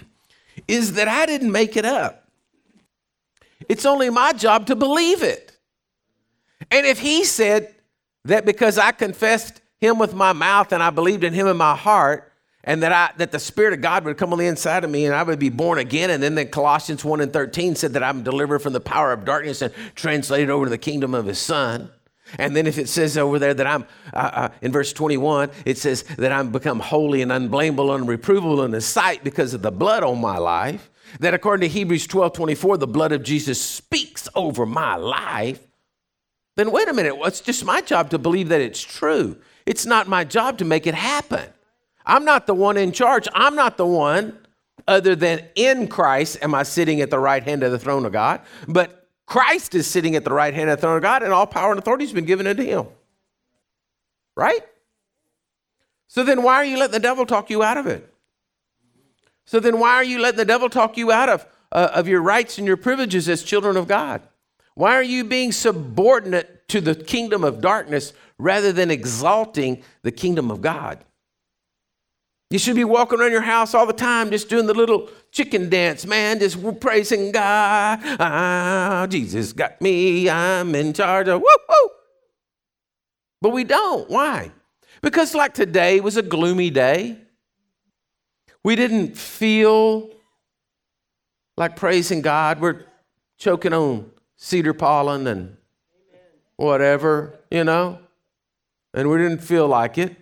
is 0.67 0.93
that 0.93 1.07
I 1.07 1.27
didn't 1.27 1.51
make 1.51 1.77
it 1.77 1.85
up. 1.85 2.27
It's 3.69 3.85
only 3.85 4.09
my 4.09 4.33
job 4.33 4.65
to 4.65 4.75
believe 4.75 5.21
it. 5.21 5.55
And 6.71 6.87
if 6.87 6.97
he 6.97 7.23
said 7.23 7.75
that 8.23 8.43
because 8.43 8.79
I 8.79 8.91
confessed 8.91 9.61
him 9.79 9.99
with 9.99 10.15
my 10.15 10.33
mouth 10.33 10.71
and 10.71 10.81
I 10.81 10.89
believed 10.89 11.23
in 11.23 11.31
him 11.31 11.45
in 11.45 11.57
my 11.57 11.75
heart, 11.75 12.31
and 12.65 12.83
that 12.83 12.91
I 12.91 13.11
that 13.17 13.31
the 13.31 13.39
Spirit 13.39 13.73
of 13.73 13.81
God 13.81 14.03
would 14.03 14.17
come 14.17 14.33
on 14.33 14.39
the 14.39 14.47
inside 14.47 14.83
of 14.83 14.89
me 14.89 15.05
and 15.05 15.15
I 15.15 15.23
would 15.23 15.39
be 15.39 15.49
born 15.49 15.77
again. 15.77 16.09
And 16.09 16.21
then 16.21 16.35
the 16.35 16.45
Colossians 16.45 17.05
1 17.05 17.21
and 17.21 17.31
13 17.31 17.75
said 17.75 17.93
that 17.93 18.03
I'm 18.03 18.23
delivered 18.23 18.59
from 18.59 18.73
the 18.73 18.81
power 18.81 19.13
of 19.13 19.23
darkness 19.23 19.61
and 19.61 19.73
translated 19.93 20.49
over 20.49 20.65
to 20.65 20.69
the 20.69 20.77
kingdom 20.77 21.13
of 21.13 21.27
his 21.27 21.39
son. 21.39 21.91
And 22.39 22.55
then 22.55 22.65
if 22.65 22.79
it 22.79 22.89
says 22.89 23.17
over 23.17 23.37
there 23.37 23.53
that 23.53 23.67
I'm, 23.67 23.85
uh, 24.11 24.17
uh, 24.33 24.49
in 24.61 24.71
verse 24.71 24.91
21, 24.91 25.51
it 25.63 25.77
says 25.77 26.03
that 26.17 26.31
I'm 26.31 26.51
become 26.51 26.79
holy 26.79 27.21
and 27.21 27.31
unblameable 27.31 27.93
and 27.93 28.07
reprovable 28.07 28.65
in 28.65 28.73
his 28.73 28.85
sight 28.85 29.23
because 29.23 29.53
of 29.53 29.61
the 29.61 29.71
blood 29.71 30.03
on 30.03 30.19
my 30.19 30.37
life. 30.37 30.89
That 31.19 31.35
according 31.35 31.69
to 31.69 31.73
Hebrews 31.73 32.07
12, 32.07 32.33
24, 32.33 32.77
the 32.77 32.87
blood 32.87 33.11
of 33.11 33.21
Jesus 33.21 33.61
speaks 33.61 34.27
over 34.33 34.65
my 34.65 34.95
life. 34.95 35.65
Then 36.55 36.71
wait 36.71 36.87
a 36.87 36.93
minute, 36.93 37.15
well, 37.15 37.27
it's 37.27 37.41
just 37.41 37.63
my 37.63 37.81
job 37.81 38.09
to 38.09 38.17
believe 38.17 38.49
that 38.49 38.59
it's 38.61 38.81
true. 38.81 39.37
It's 39.67 39.85
not 39.85 40.07
my 40.07 40.23
job 40.23 40.57
to 40.57 40.65
make 40.65 40.87
it 40.87 40.95
happen. 40.95 41.49
I'm 42.05 42.25
not 42.25 42.47
the 42.47 42.53
one 42.53 42.77
in 42.77 42.91
charge. 42.91 43.27
I'm 43.33 43.55
not 43.55 43.77
the 43.77 43.85
one, 43.85 44.37
other 44.87 45.15
than 45.15 45.43
in 45.55 45.87
Christ, 45.87 46.37
am 46.41 46.53
I 46.53 46.63
sitting 46.63 47.01
at 47.01 47.09
the 47.09 47.19
right 47.19 47.43
hand 47.43 47.63
of 47.63 47.71
the 47.71 47.79
throne 47.79 48.05
of 48.05 48.11
God. 48.11 48.41
But 48.67 49.09
Christ 49.25 49.73
is 49.73 49.87
sitting 49.87 50.15
at 50.15 50.23
the 50.23 50.33
right 50.33 50.53
hand 50.53 50.69
of 50.69 50.77
the 50.77 50.81
throne 50.81 50.97
of 50.97 51.01
God, 51.01 51.23
and 51.23 51.33
all 51.33 51.47
power 51.47 51.71
and 51.71 51.79
authority 51.79 52.05
has 52.05 52.13
been 52.13 52.25
given 52.25 52.45
unto 52.45 52.63
him. 52.63 52.85
Right? 54.35 54.61
So 56.07 56.23
then, 56.23 56.43
why 56.43 56.55
are 56.55 56.65
you 56.65 56.77
letting 56.77 56.93
the 56.93 56.99
devil 56.99 57.25
talk 57.25 57.49
you 57.49 57.63
out 57.63 57.77
of 57.77 57.87
it? 57.87 58.11
So 59.45 59.59
then, 59.59 59.79
why 59.79 59.95
are 59.95 60.03
you 60.03 60.19
letting 60.19 60.37
the 60.37 60.45
devil 60.45 60.69
talk 60.69 60.97
you 60.97 61.11
out 61.11 61.29
of, 61.29 61.45
uh, 61.71 61.89
of 61.93 62.07
your 62.07 62.21
rights 62.21 62.57
and 62.57 62.67
your 62.67 62.77
privileges 62.77 63.27
as 63.27 63.43
children 63.43 63.77
of 63.77 63.87
God? 63.87 64.21
Why 64.75 64.95
are 64.95 65.03
you 65.03 65.23
being 65.23 65.51
subordinate 65.51 66.67
to 66.69 66.81
the 66.81 66.95
kingdom 66.95 67.43
of 67.43 67.61
darkness 67.61 68.13
rather 68.37 68.71
than 68.71 68.91
exalting 68.91 69.83
the 70.03 70.11
kingdom 70.11 70.51
of 70.51 70.61
God? 70.61 71.03
You 72.51 72.59
should 72.59 72.75
be 72.75 72.83
walking 72.83 73.19
around 73.19 73.31
your 73.31 73.41
house 73.41 73.73
all 73.73 73.87
the 73.87 73.93
time, 73.93 74.29
just 74.29 74.49
doing 74.49 74.67
the 74.67 74.73
little 74.73 75.09
chicken 75.31 75.69
dance, 75.69 76.05
man, 76.05 76.39
just 76.39 76.57
praising 76.79 77.31
God. 77.31 77.99
Ah, 78.19 79.07
Jesus 79.09 79.51
got 79.51 79.81
me. 79.81 80.29
I'm 80.29 80.75
in 80.75 80.93
charge 80.93 81.27
of 81.27 81.41
woo 81.41 81.47
woo. 81.67 81.89
But 83.41 83.49
we 83.49 83.63
don't. 83.63 84.09
Why? 84.09 84.51
Because, 85.01 85.35
like 85.35 85.53
today 85.53 85.99
was 85.99 86.17
a 86.17 86.21
gloomy 86.21 86.69
day. 86.69 87.17
We 88.63 88.75
didn't 88.75 89.17
feel 89.17 90.09
like 91.57 91.75
praising 91.75 92.21
God. 92.21 92.59
We're 92.59 92.85
choking 93.37 93.73
on 93.73 94.11
cedar 94.37 94.73
pollen 94.73 95.27
and 95.27 95.57
whatever, 96.57 97.39
you 97.51 97.63
know, 97.63 97.99
and 98.93 99.09
we 99.09 99.17
didn't 99.17 99.39
feel 99.39 99.67
like 99.67 99.97
it. 99.97 100.15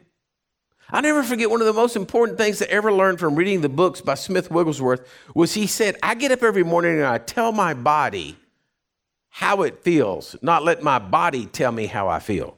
I 0.90 1.02
never 1.02 1.24
forget 1.24 1.50
one 1.50 1.62
of 1.62 1.68
the 1.68 1.74
most 1.74 1.96
important 1.96 2.38
things 2.38 2.62
I 2.62 2.66
ever 2.66 2.92
learned 2.92 3.20
from 3.20 3.36
reading 3.36 3.62
the 3.62 3.70
books 3.70 4.02
by 4.02 4.16
Smith 4.16 4.52
Wigglesworth 4.52 5.08
was 5.34 5.54
he 5.54 5.66
said, 5.66 5.98
I 6.04 6.16
get 6.16 6.32
up 6.32 6.44
every 6.44 6.64
morning 6.64 6.98
and 6.98 7.06
I 7.06 7.18
tell 7.18 7.52
my 7.52 7.74
body 7.74 8.38
how 9.30 9.64
it 9.64 9.80
feels, 9.80 10.36
not 10.42 10.64
let 10.64 10.84
my 10.84 11.00
body 11.00 11.48
tell 11.48 11.72
me 11.72 11.88
how 11.88 12.08
I 12.08 12.20
feel. 12.20 12.58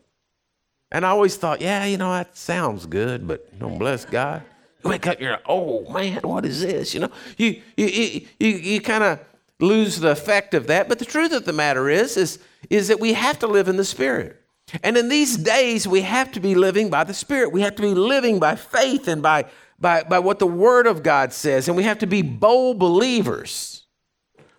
And 0.91 1.05
I 1.05 1.10
always 1.10 1.38
thought, 1.38 1.62
yeah, 1.62 1.86
you 1.86 1.98
know, 1.98 2.12
that 2.12 2.38
sounds 2.38 2.86
good, 2.86 3.27
but 3.27 3.58
don't 3.58 3.77
bless 3.77 4.05
God. 4.05 4.44
You 4.84 4.89
wake 4.89 5.08
up, 5.08 5.20
you're 5.20 5.32
like, 5.32 5.44
oh 5.48 5.89
man, 5.91 6.20
what 6.24 6.46
is 6.46 6.62
this? 6.62 6.94
You 6.94 7.01
know, 7.01 7.12
you 7.38 7.62
you 7.77 7.86
you 7.86 8.27
you, 8.39 8.50
you 8.50 8.82
kind 8.82 9.03
of 9.03 9.20
lose 9.60 10.00
the 10.00 10.12
effect 10.12 10.53
of 10.53 10.67
that. 10.67 10.89
But 10.89 11.00
the 11.00 11.05
truth 11.05 11.32
of 11.32 11.46
the 11.46 11.53
matter 11.53 11.89
is, 11.89 12.17
is, 12.17 12.39
is 12.70 12.88
that 12.89 13.00
we 13.00 13.13
have 13.13 13.39
to 13.39 13.48
live 13.48 13.67
in 13.67 13.77
the 13.77 13.86
Spirit. 13.86 14.41
And 14.84 14.98
in 14.98 15.10
these 15.10 15.38
days, 15.38 15.88
we 15.88 16.01
have 16.01 16.32
to 16.34 16.39
be 16.39 16.55
living 16.55 16.89
by 16.89 17.03
the 17.03 17.13
Spirit. 17.13 17.51
We 17.51 17.62
have 17.62 17.75
to 17.75 17.82
be 17.82 17.94
living 17.94 18.39
by 18.39 18.55
faith 18.55 19.08
and 19.08 19.22
by, 19.22 19.46
by, 19.79 20.03
by 20.03 20.20
what 20.20 20.39
the 20.39 20.48
Word 20.48 20.88
of 20.88 21.03
God 21.03 21.34
says. 21.34 21.67
And 21.67 21.77
we 21.77 21.84
have 21.84 22.00
to 22.00 22.08
be 22.08 22.22
bold 22.22 22.79
believers. 22.79 23.84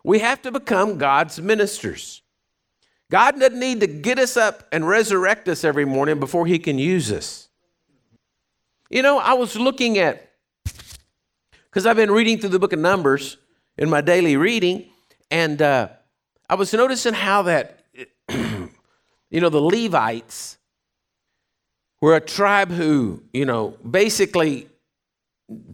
We 0.04 0.20
have 0.20 0.42
to 0.42 0.52
become 0.52 0.98
God's 0.98 1.40
ministers. 1.40 2.22
God 3.10 3.38
doesn't 3.38 3.58
need 3.58 3.80
to 3.80 3.86
get 3.86 4.18
us 4.18 4.36
up 4.36 4.66
and 4.72 4.86
resurrect 4.86 5.48
us 5.48 5.64
every 5.64 5.84
morning 5.84 6.18
before 6.18 6.46
He 6.46 6.58
can 6.58 6.78
use 6.78 7.12
us. 7.12 7.48
You 8.90 9.02
know, 9.02 9.18
I 9.18 9.34
was 9.34 9.56
looking 9.56 9.98
at, 9.98 10.30
because 11.64 11.86
I've 11.86 11.96
been 11.96 12.10
reading 12.10 12.38
through 12.38 12.50
the 12.50 12.58
book 12.58 12.72
of 12.72 12.78
Numbers 12.78 13.36
in 13.76 13.90
my 13.90 14.00
daily 14.00 14.36
reading, 14.36 14.88
and 15.30 15.60
uh, 15.60 15.88
I 16.48 16.54
was 16.54 16.72
noticing 16.72 17.14
how 17.14 17.42
that 17.42 17.85
you 19.30 19.40
know, 19.40 19.48
the 19.48 19.60
Levites 19.60 20.58
were 22.00 22.16
a 22.16 22.20
tribe 22.20 22.70
who, 22.70 23.22
you 23.32 23.44
know, 23.44 23.76
basically, 23.88 24.68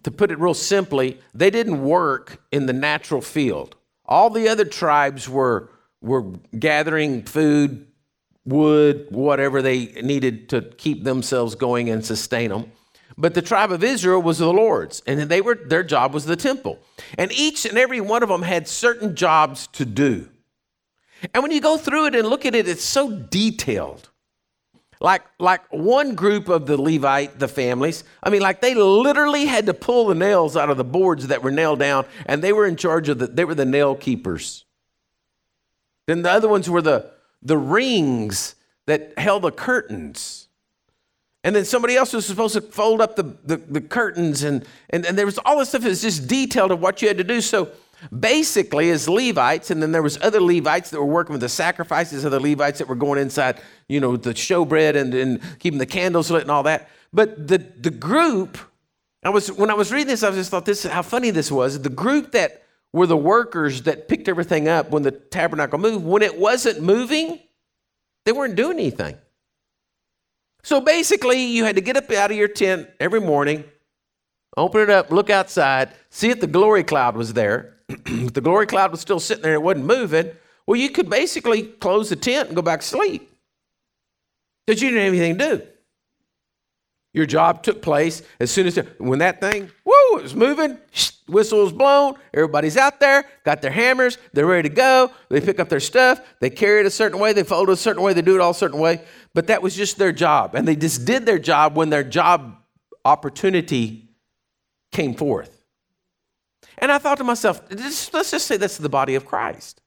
to 0.02 0.10
put 0.10 0.30
it 0.30 0.38
real 0.38 0.54
simply, 0.54 1.18
they 1.34 1.50
didn't 1.50 1.82
work 1.82 2.42
in 2.50 2.66
the 2.66 2.72
natural 2.72 3.20
field. 3.20 3.76
All 4.04 4.30
the 4.30 4.48
other 4.48 4.64
tribes 4.64 5.28
were, 5.28 5.70
were 6.00 6.22
gathering 6.58 7.22
food, 7.22 7.86
wood, 8.44 9.06
whatever 9.10 9.62
they 9.62 9.86
needed 10.02 10.48
to 10.50 10.62
keep 10.62 11.04
themselves 11.04 11.54
going 11.54 11.88
and 11.88 12.04
sustain 12.04 12.50
them. 12.50 12.72
But 13.16 13.34
the 13.34 13.42
tribe 13.42 13.72
of 13.72 13.84
Israel 13.84 14.22
was 14.22 14.38
the 14.38 14.52
Lord's, 14.52 15.02
and 15.06 15.20
they 15.20 15.40
were 15.40 15.54
their 15.54 15.82
job 15.82 16.14
was 16.14 16.24
the 16.24 16.36
temple. 16.36 16.78
And 17.18 17.30
each 17.32 17.66
and 17.66 17.76
every 17.76 18.00
one 18.00 18.22
of 18.22 18.28
them 18.28 18.42
had 18.42 18.66
certain 18.66 19.14
jobs 19.14 19.66
to 19.68 19.84
do. 19.84 20.28
And 21.32 21.42
when 21.42 21.52
you 21.52 21.60
go 21.60 21.76
through 21.76 22.06
it 22.06 22.14
and 22.14 22.28
look 22.28 22.44
at 22.46 22.54
it, 22.54 22.68
it's 22.68 22.84
so 22.84 23.10
detailed. 23.10 24.08
Like, 25.00 25.22
like 25.40 25.62
one 25.72 26.14
group 26.14 26.48
of 26.48 26.66
the 26.66 26.80
Levite, 26.80 27.38
the 27.38 27.48
families, 27.48 28.04
I 28.22 28.30
mean, 28.30 28.40
like 28.40 28.60
they 28.60 28.74
literally 28.74 29.46
had 29.46 29.66
to 29.66 29.74
pull 29.74 30.06
the 30.06 30.14
nails 30.14 30.56
out 30.56 30.70
of 30.70 30.76
the 30.76 30.84
boards 30.84 31.26
that 31.26 31.42
were 31.42 31.50
nailed 31.50 31.80
down, 31.80 32.06
and 32.24 32.40
they 32.40 32.52
were 32.52 32.66
in 32.66 32.76
charge 32.76 33.08
of 33.08 33.18
the, 33.18 33.26
they 33.26 33.44
were 33.44 33.56
the 33.56 33.64
nail 33.64 33.96
keepers. 33.96 34.64
Then 36.06 36.22
the 36.22 36.30
other 36.30 36.48
ones 36.48 36.70
were 36.70 36.82
the, 36.82 37.10
the 37.42 37.58
rings 37.58 38.54
that 38.86 39.18
held 39.18 39.42
the 39.42 39.50
curtains. 39.50 40.48
And 41.44 41.56
then 41.56 41.64
somebody 41.64 41.96
else 41.96 42.12
was 42.12 42.24
supposed 42.24 42.54
to 42.54 42.60
fold 42.60 43.00
up 43.00 43.16
the, 43.16 43.36
the, 43.44 43.56
the 43.56 43.80
curtains, 43.80 44.44
and, 44.44 44.64
and, 44.90 45.04
and 45.04 45.18
there 45.18 45.26
was 45.26 45.38
all 45.38 45.58
this 45.58 45.70
stuff 45.70 45.84
is 45.84 46.02
just 46.02 46.28
detailed 46.28 46.70
of 46.70 46.80
what 46.80 47.02
you 47.02 47.08
had 47.08 47.18
to 47.18 47.24
do. 47.24 47.40
So 47.40 47.72
basically 48.18 48.90
as 48.90 49.08
Levites, 49.08 49.70
and 49.70 49.82
then 49.82 49.92
there 49.92 50.02
was 50.02 50.18
other 50.22 50.40
Levites 50.40 50.90
that 50.90 50.98
were 50.98 51.06
working 51.06 51.32
with 51.32 51.40
the 51.40 51.48
sacrifices, 51.48 52.24
other 52.24 52.40
Levites 52.40 52.78
that 52.78 52.88
were 52.88 52.94
going 52.94 53.20
inside, 53.20 53.60
you 53.88 54.00
know, 54.00 54.16
the 54.16 54.34
showbread 54.34 54.96
and, 54.96 55.14
and 55.14 55.40
keeping 55.58 55.78
the 55.78 55.86
candles 55.86 56.30
lit 56.30 56.42
and 56.42 56.50
all 56.50 56.62
that. 56.62 56.88
But 57.12 57.48
the, 57.48 57.58
the 57.58 57.90
group, 57.90 58.58
I 59.22 59.30
was 59.30 59.52
when 59.52 59.70
I 59.70 59.74
was 59.74 59.92
reading 59.92 60.08
this, 60.08 60.22
I 60.22 60.30
just 60.32 60.50
thought 60.50 60.64
this 60.64 60.84
how 60.84 61.02
funny 61.02 61.30
this 61.30 61.52
was. 61.52 61.80
The 61.80 61.90
group 61.90 62.32
that 62.32 62.62
were 62.92 63.06
the 63.06 63.16
workers 63.16 63.82
that 63.82 64.08
picked 64.08 64.28
everything 64.28 64.68
up 64.68 64.90
when 64.90 65.02
the 65.02 65.12
tabernacle 65.12 65.78
moved, 65.78 66.04
when 66.04 66.22
it 66.22 66.38
wasn't 66.38 66.82
moving, 66.82 67.40
they 68.24 68.32
weren't 68.32 68.56
doing 68.56 68.78
anything. 68.78 69.16
So 70.62 70.80
basically, 70.80 71.44
you 71.44 71.64
had 71.64 71.76
to 71.76 71.82
get 71.82 71.96
up 71.96 72.10
out 72.10 72.30
of 72.30 72.36
your 72.36 72.48
tent 72.48 72.88
every 73.00 73.20
morning, 73.20 73.64
open 74.56 74.82
it 74.82 74.90
up, 74.90 75.10
look 75.10 75.28
outside, 75.28 75.90
see 76.10 76.30
if 76.30 76.40
the 76.40 76.46
glory 76.46 76.84
cloud 76.84 77.16
was 77.16 77.32
there, 77.32 77.78
the 78.32 78.40
glory 78.40 78.66
cloud 78.66 78.90
was 78.90 79.00
still 79.00 79.20
sitting 79.20 79.42
there, 79.42 79.54
it 79.54 79.62
wasn't 79.62 79.86
moving. 79.86 80.30
Well, 80.66 80.76
you 80.76 80.90
could 80.90 81.10
basically 81.10 81.64
close 81.64 82.08
the 82.08 82.16
tent 82.16 82.48
and 82.48 82.56
go 82.56 82.62
back 82.62 82.80
to 82.80 82.86
sleep 82.86 83.30
because 84.66 84.80
you 84.80 84.90
didn't 84.90 85.04
have 85.04 85.14
anything 85.14 85.38
to 85.38 85.56
do. 85.56 85.66
Your 87.14 87.26
job 87.26 87.62
took 87.62 87.82
place 87.82 88.22
as 88.40 88.50
soon 88.50 88.66
as 88.66 88.76
when 88.98 89.18
that 89.18 89.40
thing, 89.40 89.70
whoo, 89.84 90.18
it 90.18 90.22
was 90.22 90.34
moving, 90.34 90.78
whistle 91.28 91.62
was 91.62 91.72
blown, 91.72 92.14
everybody's 92.32 92.78
out 92.78 93.00
there, 93.00 93.24
got 93.44 93.60
their 93.60 93.70
hammers, 93.70 94.16
they're 94.32 94.46
ready 94.46 94.68
to 94.70 94.74
go. 94.74 95.10
They 95.28 95.42
pick 95.42 95.60
up 95.60 95.68
their 95.68 95.80
stuff, 95.80 96.20
they 96.40 96.48
carry 96.48 96.80
it 96.80 96.86
a 96.86 96.90
certain 96.90 97.18
way, 97.18 97.34
they 97.34 97.42
fold 97.42 97.68
it 97.68 97.72
a 97.72 97.76
certain 97.76 98.02
way, 98.02 98.14
they 98.14 98.22
do 98.22 98.34
it 98.34 98.40
all 98.40 98.52
a 98.52 98.54
certain 98.54 98.80
way. 98.80 99.02
But 99.34 99.48
that 99.48 99.62
was 99.62 99.76
just 99.76 99.98
their 99.98 100.12
job. 100.12 100.54
And 100.54 100.66
they 100.66 100.76
just 100.76 101.04
did 101.04 101.26
their 101.26 101.38
job 101.38 101.76
when 101.76 101.90
their 101.90 102.04
job 102.04 102.56
opportunity 103.04 104.08
came 104.90 105.14
forth. 105.14 105.61
And 106.82 106.90
I 106.90 106.98
thought 106.98 107.18
to 107.18 107.24
myself, 107.24 107.62
let's 107.70 108.32
just 108.32 108.44
say 108.44 108.56
that's 108.56 108.76
the 108.76 108.88
body 108.88 109.14
of 109.14 109.24
Christ. 109.24 109.80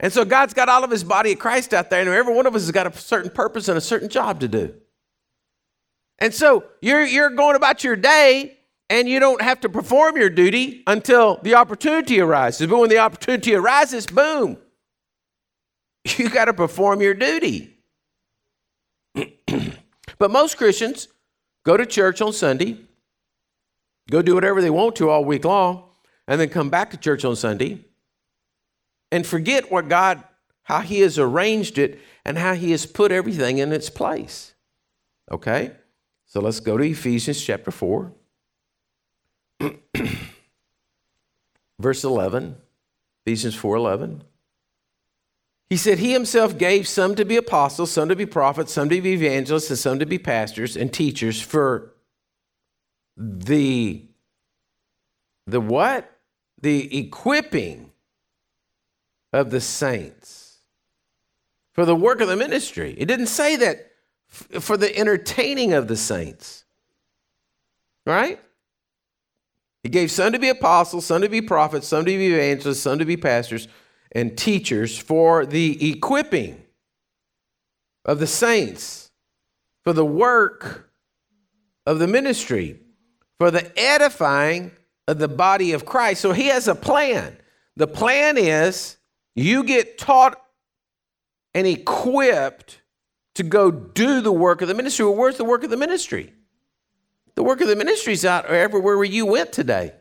And 0.00 0.12
so 0.12 0.24
God's 0.24 0.54
got 0.54 0.68
all 0.68 0.82
of 0.82 0.90
his 0.90 1.04
body 1.04 1.32
of 1.32 1.38
Christ 1.38 1.72
out 1.72 1.88
there, 1.88 2.00
and 2.00 2.08
every 2.10 2.34
one 2.34 2.46
of 2.46 2.56
us 2.56 2.62
has 2.62 2.72
got 2.72 2.92
a 2.92 2.98
certain 2.98 3.30
purpose 3.30 3.68
and 3.68 3.78
a 3.78 3.80
certain 3.80 4.08
job 4.08 4.40
to 4.40 4.48
do. 4.48 4.74
And 6.18 6.34
so 6.34 6.64
you're, 6.80 7.04
you're 7.04 7.30
going 7.30 7.54
about 7.54 7.84
your 7.84 7.94
day, 7.94 8.58
and 8.90 9.08
you 9.08 9.20
don't 9.20 9.40
have 9.40 9.60
to 9.60 9.68
perform 9.68 10.16
your 10.16 10.30
duty 10.30 10.82
until 10.88 11.38
the 11.44 11.54
opportunity 11.54 12.20
arises. 12.20 12.68
But 12.68 12.80
when 12.80 12.90
the 12.90 12.98
opportunity 12.98 13.54
arises, 13.54 14.06
boom, 14.06 14.58
you 16.16 16.28
got 16.28 16.46
to 16.46 16.54
perform 16.54 17.00
your 17.00 17.14
duty. 17.14 17.78
but 19.14 20.30
most 20.32 20.56
Christians 20.56 21.06
go 21.64 21.76
to 21.76 21.86
church 21.86 22.20
on 22.20 22.32
Sunday, 22.32 22.80
go 24.10 24.22
do 24.22 24.34
whatever 24.34 24.60
they 24.60 24.70
want 24.70 24.96
to 24.96 25.10
all 25.10 25.24
week 25.24 25.44
long, 25.44 25.84
and 26.26 26.40
then 26.40 26.48
come 26.48 26.70
back 26.70 26.90
to 26.90 26.96
church 26.96 27.24
on 27.24 27.36
Sunday 27.36 27.84
and 29.10 29.26
forget 29.26 29.70
what 29.70 29.88
God 29.88 30.22
how 30.64 30.80
He 30.80 31.00
has 31.00 31.18
arranged 31.18 31.78
it, 31.78 32.00
and 32.24 32.38
how 32.38 32.54
He 32.54 32.70
has 32.70 32.86
put 32.86 33.12
everything 33.12 33.58
in 33.58 33.72
its 33.72 33.90
place. 33.90 34.54
Okay? 35.30 35.72
So 36.26 36.40
let's 36.40 36.60
go 36.60 36.78
to 36.78 36.84
Ephesians 36.84 37.42
chapter 37.42 37.70
4, 37.70 38.12
verse 41.78 42.04
11. 42.04 42.56
Ephesians 43.24 43.54
4 43.54 43.76
11. 43.76 44.24
He 45.70 45.76
said, 45.76 45.98
He 45.98 46.12
himself 46.12 46.58
gave 46.58 46.88
some 46.88 47.14
to 47.14 47.24
be 47.24 47.36
apostles, 47.36 47.92
some 47.92 48.08
to 48.08 48.16
be 48.16 48.26
prophets, 48.26 48.72
some 48.72 48.88
to 48.88 49.00
be 49.00 49.12
evangelists, 49.12 49.70
and 49.70 49.78
some 49.78 49.98
to 49.98 50.06
be 50.06 50.18
pastors 50.18 50.76
and 50.76 50.92
teachers 50.92 51.40
for 51.40 51.91
the 53.22 54.08
the 55.46 55.60
what? 55.60 56.08
The 56.60 56.98
equipping 56.98 57.90
of 59.32 59.50
the 59.50 59.60
saints 59.60 60.58
for 61.72 61.84
the 61.84 61.96
work 61.96 62.20
of 62.20 62.28
the 62.28 62.36
ministry. 62.36 62.94
It 62.96 63.06
didn't 63.06 63.26
say 63.26 63.56
that 63.56 63.90
f- 64.30 64.62
for 64.62 64.76
the 64.76 64.96
entertaining 64.96 65.72
of 65.72 65.88
the 65.88 65.96
saints. 65.96 66.64
Right? 68.06 68.40
He 69.82 69.88
gave 69.88 70.10
some 70.10 70.32
to 70.32 70.38
be 70.38 70.48
apostles, 70.48 71.06
some 71.06 71.22
to 71.22 71.28
be 71.28 71.40
prophets, 71.40 71.88
some 71.88 72.04
to 72.04 72.10
be 72.16 72.28
evangelists, 72.28 72.80
some 72.80 72.98
to 72.98 73.04
be 73.04 73.16
pastors 73.16 73.66
and 74.12 74.36
teachers 74.36 74.96
for 74.96 75.44
the 75.46 75.90
equipping 75.90 76.62
of 78.04 78.18
the 78.18 78.26
saints, 78.26 79.10
for 79.82 79.92
the 79.92 80.04
work 80.04 80.92
of 81.86 81.98
the 81.98 82.06
ministry, 82.06 82.78
for 83.42 83.50
the 83.50 83.76
edifying 83.76 84.70
of 85.08 85.18
the 85.18 85.26
body 85.26 85.72
of 85.72 85.84
Christ. 85.84 86.20
So 86.20 86.30
he 86.30 86.46
has 86.46 86.68
a 86.68 86.76
plan. 86.76 87.36
The 87.74 87.88
plan 87.88 88.38
is 88.38 88.98
you 89.34 89.64
get 89.64 89.98
taught 89.98 90.40
and 91.52 91.66
equipped 91.66 92.80
to 93.34 93.42
go 93.42 93.72
do 93.72 94.20
the 94.20 94.30
work 94.30 94.62
of 94.62 94.68
the 94.68 94.74
ministry. 94.74 95.06
Well, 95.06 95.16
where's 95.16 95.38
the 95.38 95.44
work 95.44 95.64
of 95.64 95.70
the 95.70 95.76
ministry? 95.76 96.32
The 97.34 97.42
work 97.42 97.60
of 97.60 97.66
the 97.66 97.74
ministry 97.74 98.12
is 98.12 98.24
out 98.24 98.46
everywhere 98.46 98.96
where 98.96 99.04
you 99.04 99.26
went 99.26 99.52
today. 99.52 99.92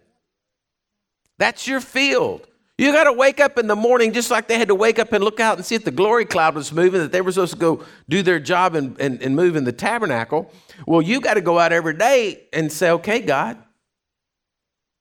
That's 1.40 1.68
your 1.68 1.82
field. 1.82 2.48
You 2.78 2.92
got 2.92 3.04
to 3.04 3.14
wake 3.14 3.40
up 3.40 3.58
in 3.58 3.68
the 3.68 3.76
morning 3.76 4.12
just 4.12 4.32
like 4.32 4.48
they 4.48 4.58
had 4.58 4.70
to 4.70 4.76
wake 4.76 4.98
up 4.98 5.14
and 5.14 5.24
look 5.24 5.40
out 5.40 5.58
and 5.58 5.66
see 5.66 5.76
if 5.76 5.84
the 5.84 5.92
glory 5.92 6.26
cloud 6.26 6.56
was 6.56 6.72
moving, 6.72 7.00
that 7.00 7.12
they 7.12 7.22
were 7.22 7.32
supposed 7.32 7.54
to 7.54 7.60
go 7.60 7.86
do 8.10 8.24
their 8.24 8.40
job 8.40 8.76
and, 8.76 9.00
and, 9.00 9.22
and 9.22 9.36
move 9.36 9.56
in 9.56 9.66
the 9.66 9.72
tabernacle. 9.72 10.52
Well, 10.88 11.02
you 11.02 11.22
got 11.22 11.36
to 11.36 11.42
go 11.42 11.60
out 11.60 11.72
every 11.72 11.96
day 11.96 12.48
and 12.52 12.72
say, 12.72 12.90
okay, 12.92 13.20
God, 13.20 13.58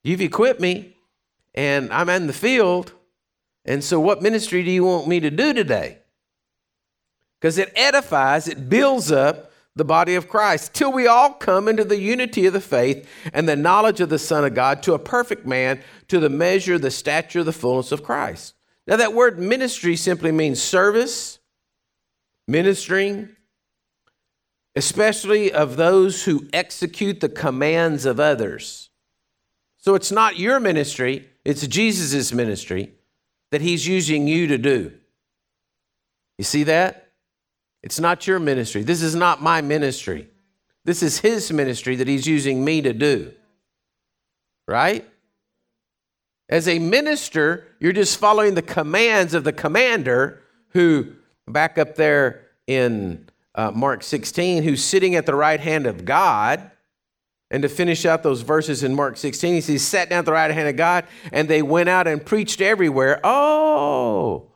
you've 0.02 0.20
equipped 0.20 0.60
me 0.60 0.96
and 1.54 1.92
I'm 1.92 2.08
in 2.08 2.26
the 2.26 2.32
field. 2.32 2.92
And 3.64 3.82
so, 3.82 4.00
what 4.00 4.22
ministry 4.22 4.62
do 4.62 4.70
you 4.70 4.84
want 4.84 5.06
me 5.06 5.20
to 5.20 5.30
do 5.30 5.52
today? 5.52 5.98
Because 7.40 7.56
it 7.56 7.72
edifies, 7.74 8.48
it 8.48 8.68
builds 8.68 9.10
up 9.10 9.49
the 9.76 9.84
body 9.84 10.14
of 10.14 10.28
Christ 10.28 10.74
till 10.74 10.92
we 10.92 11.06
all 11.06 11.32
come 11.32 11.68
into 11.68 11.84
the 11.84 11.98
unity 11.98 12.46
of 12.46 12.52
the 12.52 12.60
faith 12.60 13.08
and 13.32 13.48
the 13.48 13.56
knowledge 13.56 14.00
of 14.00 14.08
the 14.08 14.18
Son 14.18 14.44
of 14.44 14.54
God 14.54 14.82
to 14.82 14.94
a 14.94 14.98
perfect 14.98 15.46
man, 15.46 15.80
to 16.08 16.18
the 16.18 16.28
measure, 16.28 16.78
the 16.78 16.90
stature, 16.90 17.44
the 17.44 17.52
fullness 17.52 17.92
of 17.92 18.02
Christ. 18.02 18.54
Now, 18.86 18.96
that 18.96 19.14
word 19.14 19.38
ministry 19.38 19.94
simply 19.94 20.32
means 20.32 20.60
service, 20.60 21.38
ministering, 22.48 23.28
especially 24.74 25.52
of 25.52 25.76
those 25.76 26.24
who 26.24 26.48
execute 26.52 27.20
the 27.20 27.28
commands 27.28 28.04
of 28.04 28.18
others. 28.18 28.90
So 29.76 29.94
it's 29.94 30.12
not 30.12 30.38
your 30.38 30.60
ministry, 30.60 31.28
it's 31.44 31.66
Jesus' 31.66 32.32
ministry 32.32 32.94
that 33.50 33.60
he's 33.60 33.86
using 33.86 34.26
you 34.26 34.46
to 34.48 34.58
do. 34.58 34.92
You 36.38 36.44
see 36.44 36.64
that? 36.64 37.09
It's 37.82 37.98
not 37.98 38.26
your 38.26 38.38
ministry. 38.38 38.82
This 38.82 39.02
is 39.02 39.14
not 39.14 39.42
my 39.42 39.60
ministry. 39.60 40.28
This 40.84 41.02
is 41.02 41.20
his 41.20 41.52
ministry 41.52 41.96
that 41.96 42.08
he's 42.08 42.26
using 42.26 42.64
me 42.64 42.82
to 42.82 42.92
do. 42.92 43.32
Right? 44.66 45.06
As 46.48 46.66
a 46.66 46.78
minister, 46.78 47.66
you're 47.78 47.92
just 47.92 48.18
following 48.18 48.54
the 48.54 48.62
commands 48.62 49.34
of 49.34 49.44
the 49.44 49.52
commander 49.52 50.42
who, 50.70 51.12
back 51.46 51.78
up 51.78 51.94
there 51.94 52.46
in 52.66 53.28
uh, 53.54 53.70
Mark 53.70 54.02
16, 54.02 54.62
who's 54.62 54.82
sitting 54.82 55.14
at 55.14 55.26
the 55.26 55.34
right 55.34 55.60
hand 55.60 55.86
of 55.86 56.04
God. 56.04 56.70
And 57.52 57.62
to 57.62 57.68
finish 57.68 58.06
out 58.06 58.22
those 58.22 58.42
verses 58.42 58.84
in 58.84 58.94
Mark 58.94 59.16
16, 59.16 59.54
he 59.54 59.60
says, 59.60 59.82
sat 59.82 60.10
down 60.10 60.20
at 60.20 60.24
the 60.24 60.32
right 60.32 60.50
hand 60.50 60.68
of 60.68 60.76
God, 60.76 61.04
and 61.32 61.48
they 61.48 61.62
went 61.62 61.88
out 61.88 62.06
and 62.06 62.24
preached 62.24 62.60
everywhere. 62.60 63.20
Oh, 63.24 64.49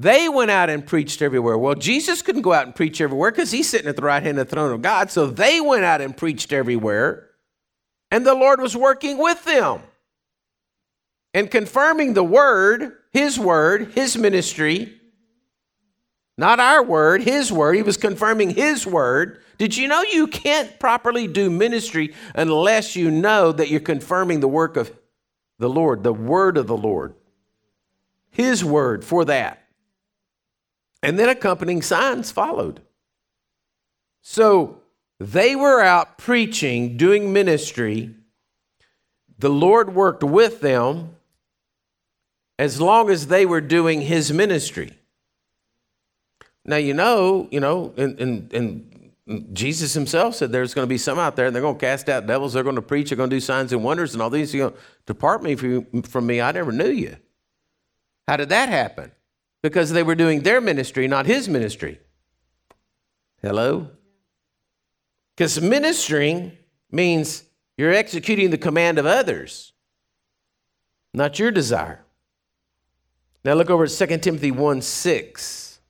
they 0.00 0.30
went 0.30 0.50
out 0.50 0.70
and 0.70 0.86
preached 0.86 1.20
everywhere. 1.20 1.58
Well, 1.58 1.74
Jesus 1.74 2.22
couldn't 2.22 2.40
go 2.40 2.54
out 2.54 2.64
and 2.64 2.74
preach 2.74 3.02
everywhere 3.02 3.30
because 3.30 3.50
he's 3.50 3.68
sitting 3.68 3.86
at 3.86 3.96
the 3.96 4.02
right 4.02 4.22
hand 4.22 4.38
of 4.38 4.48
the 4.48 4.54
throne 4.54 4.72
of 4.72 4.80
God. 4.80 5.10
So 5.10 5.26
they 5.26 5.60
went 5.60 5.84
out 5.84 6.00
and 6.00 6.16
preached 6.16 6.54
everywhere, 6.54 7.28
and 8.10 8.26
the 8.26 8.34
Lord 8.34 8.62
was 8.62 8.74
working 8.74 9.18
with 9.18 9.44
them 9.44 9.82
and 11.34 11.50
confirming 11.50 12.14
the 12.14 12.24
word, 12.24 12.92
his 13.12 13.38
word, 13.38 13.92
his 13.92 14.16
ministry, 14.16 14.98
not 16.38 16.60
our 16.60 16.82
word, 16.82 17.22
his 17.22 17.52
word. 17.52 17.76
He 17.76 17.82
was 17.82 17.98
confirming 17.98 18.50
his 18.50 18.86
word. 18.86 19.42
Did 19.58 19.76
you 19.76 19.86
know 19.86 20.00
you 20.00 20.28
can't 20.28 20.80
properly 20.80 21.26
do 21.26 21.50
ministry 21.50 22.14
unless 22.34 22.96
you 22.96 23.10
know 23.10 23.52
that 23.52 23.68
you're 23.68 23.80
confirming 23.80 24.40
the 24.40 24.48
work 24.48 24.78
of 24.78 24.90
the 25.58 25.68
Lord, 25.68 26.02
the 26.04 26.14
word 26.14 26.56
of 26.56 26.66
the 26.66 26.76
Lord? 26.76 27.14
His 28.30 28.64
word 28.64 29.04
for 29.04 29.26
that. 29.26 29.66
And 31.02 31.18
then 31.18 31.28
accompanying 31.28 31.82
signs 31.82 32.30
followed. 32.30 32.80
So 34.22 34.82
they 35.18 35.56
were 35.56 35.80
out 35.80 36.18
preaching, 36.18 36.96
doing 36.96 37.32
ministry. 37.32 38.14
The 39.38 39.48
Lord 39.48 39.94
worked 39.94 40.22
with 40.22 40.60
them 40.60 41.16
as 42.58 42.80
long 42.80 43.08
as 43.08 43.28
they 43.28 43.46
were 43.46 43.62
doing 43.62 44.02
his 44.02 44.32
ministry. 44.32 44.92
Now, 46.64 46.76
you 46.76 46.92
know, 46.92 47.48
you 47.50 47.60
know, 47.60 47.94
and, 47.96 48.20
and, 48.20 48.52
and 48.52 49.00
Jesus 49.52 49.94
himself 49.94 50.34
said 50.34 50.52
there's 50.52 50.74
going 50.74 50.86
to 50.86 50.88
be 50.88 50.98
some 50.98 51.18
out 51.18 51.36
there 51.36 51.46
and 51.46 51.54
they're 51.54 51.62
going 51.62 51.76
to 51.76 51.80
cast 51.80 52.08
out 52.08 52.26
devils, 52.26 52.52
they're 52.52 52.62
going 52.62 52.76
to 52.76 52.82
preach, 52.82 53.08
they're 53.08 53.16
going 53.16 53.30
to 53.30 53.36
do 53.36 53.40
signs 53.40 53.72
and 53.72 53.82
wonders 53.82 54.12
and 54.12 54.22
all 54.22 54.30
these. 54.30 54.52
You 54.52 54.64
know, 54.64 54.74
depart 55.06 55.42
me 55.42 55.54
from, 55.54 56.02
from 56.02 56.26
me, 56.26 56.40
I 56.40 56.52
never 56.52 56.72
knew 56.72 56.90
you. 56.90 57.16
How 58.28 58.36
did 58.36 58.50
that 58.50 58.68
happen? 58.68 59.12
Because 59.62 59.90
they 59.90 60.02
were 60.02 60.14
doing 60.14 60.42
their 60.42 60.60
ministry, 60.60 61.06
not 61.06 61.26
his 61.26 61.48
ministry. 61.48 62.00
Hello? 63.42 63.90
Because 65.36 65.60
ministering 65.60 66.52
means 66.90 67.44
you're 67.76 67.92
executing 67.92 68.50
the 68.50 68.58
command 68.58 68.98
of 68.98 69.06
others, 69.06 69.72
not 71.14 71.38
your 71.38 71.50
desire. 71.50 72.04
Now 73.44 73.54
look 73.54 73.70
over 73.70 73.84
at 73.84 73.90
2 73.90 74.18
Timothy 74.18 74.50
1 74.50 74.82
6. 74.82 75.80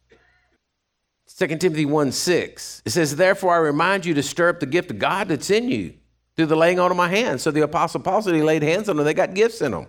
2 1.37 1.47
Timothy 1.57 1.87
1 1.87 2.13
6. 2.13 2.83
It 2.85 2.91
says, 2.91 3.17
Therefore 3.17 3.55
I 3.55 3.59
remind 3.59 4.05
you 4.05 4.15
to 4.15 4.23
stir 4.23 4.51
up 4.51 4.61
the 4.61 4.67
gift 4.67 4.91
of 4.91 4.99
God 4.99 5.29
that's 5.29 5.51
in 5.51 5.69
you 5.69 5.95
through 6.37 6.47
the 6.47 6.57
laying 6.57 6.79
on 6.79 6.91
of 6.91 6.97
my 6.97 7.09
hands. 7.09 7.43
So 7.43 7.51
the 7.51 7.63
Apostle 7.63 8.01
Paul 8.01 8.23
said 8.23 8.35
he 8.35 8.43
laid 8.43 8.63
hands 8.63 8.89
on 8.89 8.97
them, 8.97 9.05
they 9.05 9.15
got 9.15 9.35
gifts 9.35 9.61
in 9.61 9.73
them. 9.73 9.87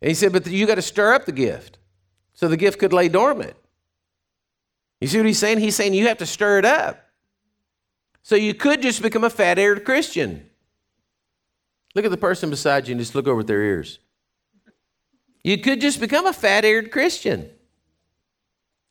And 0.00 0.08
he 0.08 0.14
said, 0.14 0.32
But 0.32 0.46
you 0.46 0.66
got 0.66 0.76
to 0.76 0.82
stir 0.82 1.12
up 1.12 1.26
the 1.26 1.32
gift 1.32 1.78
so 2.36 2.46
the 2.48 2.56
gift 2.56 2.78
could 2.78 2.92
lay 2.92 3.08
dormant. 3.08 3.56
You 5.00 5.08
see 5.08 5.18
what 5.18 5.26
he's 5.26 5.38
saying? 5.38 5.58
He's 5.58 5.74
saying 5.74 5.94
you 5.94 6.06
have 6.06 6.18
to 6.18 6.26
stir 6.26 6.58
it 6.58 6.64
up. 6.64 7.02
So 8.22 8.36
you 8.36 8.54
could 8.54 8.82
just 8.82 9.02
become 9.02 9.24
a 9.24 9.30
fat 9.30 9.58
eared 9.58 9.84
Christian. 9.84 10.48
Look 11.94 12.04
at 12.04 12.10
the 12.10 12.16
person 12.16 12.50
beside 12.50 12.86
you 12.86 12.92
and 12.92 13.00
just 13.00 13.14
look 13.14 13.26
over 13.26 13.40
at 13.40 13.46
their 13.46 13.62
ears. 13.62 13.98
You 15.42 15.58
could 15.58 15.80
just 15.80 15.98
become 15.98 16.26
a 16.26 16.32
fat 16.32 16.64
eared 16.64 16.90
Christian. 16.92 17.48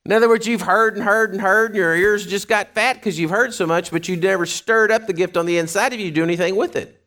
In 0.05 0.12
other 0.12 0.27
words, 0.27 0.47
you've 0.47 0.62
heard 0.62 0.95
and 0.95 1.03
heard 1.03 1.31
and 1.34 1.41
heard, 1.41 1.71
and 1.71 1.77
your 1.77 1.95
ears 1.95 2.25
just 2.25 2.47
got 2.47 2.73
fat 2.73 2.93
because 2.93 3.19
you've 3.19 3.31
heard 3.31 3.53
so 3.53 3.67
much, 3.67 3.91
but 3.91 4.08
you 4.08 4.15
never 4.15 4.45
stirred 4.45 4.91
up 4.91 5.05
the 5.05 5.13
gift 5.13 5.38
on 5.38 5.45
the 5.45 5.58
inside 5.58 5.93
of 5.93 5.99
you 5.99 6.10
to 6.10 6.15
do 6.15 6.23
anything 6.23 6.55
with 6.55 6.75
it. 6.75 7.03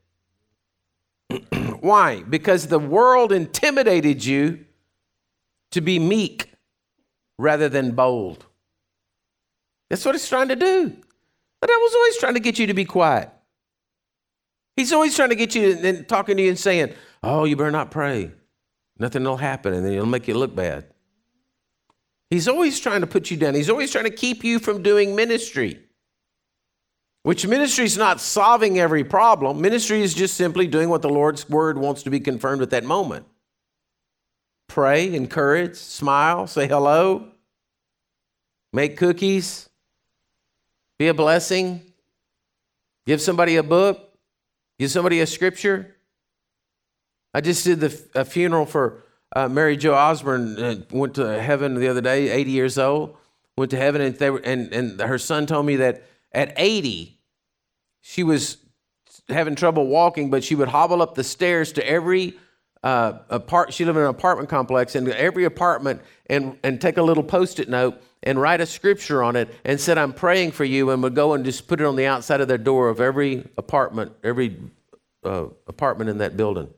Why? 1.80 2.22
Because 2.22 2.66
the 2.66 2.78
world 2.78 3.32
intimidated 3.32 4.24
you 4.24 4.66
to 5.72 5.80
be 5.80 5.98
meek 5.98 6.52
rather 7.38 7.68
than 7.68 7.92
bold. 7.92 8.44
That's 9.90 10.04
what 10.04 10.14
he's 10.14 10.28
trying 10.28 10.48
to 10.48 10.56
do. 10.56 10.96
I 11.62 11.66
was 11.66 11.94
always 11.94 12.18
trying 12.18 12.34
to 12.34 12.40
get 12.40 12.58
you 12.58 12.66
to 12.66 12.74
be 12.74 12.84
quiet. 12.84 13.30
He's 14.76 14.92
always 14.92 15.16
trying 15.16 15.30
to 15.30 15.34
get 15.34 15.54
you 15.54 15.76
and 15.76 16.08
talking 16.08 16.36
to 16.36 16.42
you 16.42 16.50
and 16.50 16.58
saying, 16.58 16.94
Oh, 17.22 17.44
you 17.44 17.56
better 17.56 17.70
not 17.70 17.90
pray. 17.90 18.30
Nothing 18.98 19.24
will 19.24 19.36
happen, 19.36 19.74
and 19.74 19.84
then 19.84 19.92
it'll 19.92 20.06
make 20.06 20.28
you 20.28 20.34
look 20.34 20.54
bad. 20.54 20.86
He's 22.30 22.46
always 22.46 22.78
trying 22.78 23.00
to 23.00 23.06
put 23.06 23.30
you 23.30 23.36
down. 23.36 23.54
He's 23.54 23.70
always 23.70 23.90
trying 23.90 24.04
to 24.04 24.10
keep 24.10 24.44
you 24.44 24.58
from 24.58 24.82
doing 24.82 25.16
ministry. 25.16 25.80
Which 27.22 27.46
ministry 27.46 27.84
is 27.84 27.96
not 27.96 28.20
solving 28.20 28.78
every 28.78 29.04
problem. 29.04 29.60
Ministry 29.60 30.02
is 30.02 30.14
just 30.14 30.36
simply 30.36 30.66
doing 30.66 30.88
what 30.88 31.02
the 31.02 31.08
Lord's 31.08 31.48
word 31.48 31.78
wants 31.78 32.02
to 32.04 32.10
be 32.10 32.20
confirmed 32.20 32.62
at 32.62 32.70
that 32.70 32.84
moment 32.84 33.26
pray, 34.68 35.12
encourage, 35.14 35.74
smile, 35.74 36.46
say 36.46 36.68
hello, 36.68 37.26
make 38.72 38.96
cookies, 38.96 39.68
be 40.98 41.08
a 41.08 41.14
blessing, 41.14 41.82
give 43.06 43.20
somebody 43.20 43.56
a 43.56 43.62
book, 43.62 44.14
give 44.78 44.90
somebody 44.90 45.20
a 45.20 45.26
scripture. 45.26 45.96
I 47.34 47.40
just 47.40 47.64
did 47.64 47.80
the, 47.80 48.08
a 48.14 48.24
funeral 48.24 48.66
for 48.66 49.04
uh, 49.34 49.48
Mary 49.48 49.76
Jo 49.76 49.94
Osborne, 49.94 50.58
uh, 50.58 50.76
went 50.90 51.14
to 51.14 51.40
heaven 51.40 51.74
the 51.74 51.88
other 51.88 52.00
day, 52.00 52.30
80 52.30 52.50
years 52.50 52.78
old, 52.78 53.16
went 53.56 53.70
to 53.72 53.76
heaven, 53.76 54.00
and, 54.00 54.14
they 54.16 54.30
were, 54.30 54.40
and, 54.44 54.72
and 54.72 55.00
her 55.00 55.18
son 55.18 55.46
told 55.46 55.66
me 55.66 55.76
that 55.76 56.04
at 56.32 56.52
80, 56.56 57.18
she 58.00 58.22
was 58.22 58.58
having 59.28 59.54
trouble 59.54 59.86
walking, 59.86 60.30
but 60.30 60.44
she 60.44 60.54
would 60.54 60.68
hobble 60.68 61.02
up 61.02 61.14
the 61.14 61.24
stairs 61.24 61.72
to 61.72 61.86
every 61.86 62.38
uh, 62.82 63.18
apart. 63.30 63.72
She 63.72 63.84
lived 63.84 63.98
in 63.98 64.04
an 64.04 64.10
apartment 64.10 64.48
complex, 64.48 64.94
and 64.94 65.08
every 65.08 65.44
apartment, 65.44 66.02
and 66.26 66.58
and 66.62 66.80
take 66.80 66.96
a 66.96 67.02
little 67.02 67.22
post-it 67.22 67.68
note 67.68 68.00
and 68.22 68.40
write 68.40 68.60
a 68.60 68.66
scripture 68.66 69.22
on 69.22 69.36
it, 69.36 69.54
and 69.64 69.80
said, 69.80 69.98
"I'm 69.98 70.12
praying 70.12 70.52
for 70.52 70.64
you," 70.64 70.90
and 70.90 71.02
would 71.02 71.14
go 71.14 71.34
and 71.34 71.44
just 71.44 71.66
put 71.66 71.80
it 71.80 71.86
on 71.86 71.96
the 71.96 72.06
outside 72.06 72.40
of 72.40 72.48
their 72.48 72.58
door 72.58 72.88
of 72.88 73.00
every 73.00 73.48
apartment, 73.56 74.12
every 74.22 74.56
uh, 75.24 75.46
apartment 75.66 76.10
in 76.10 76.18
that 76.18 76.36
building. 76.36 76.68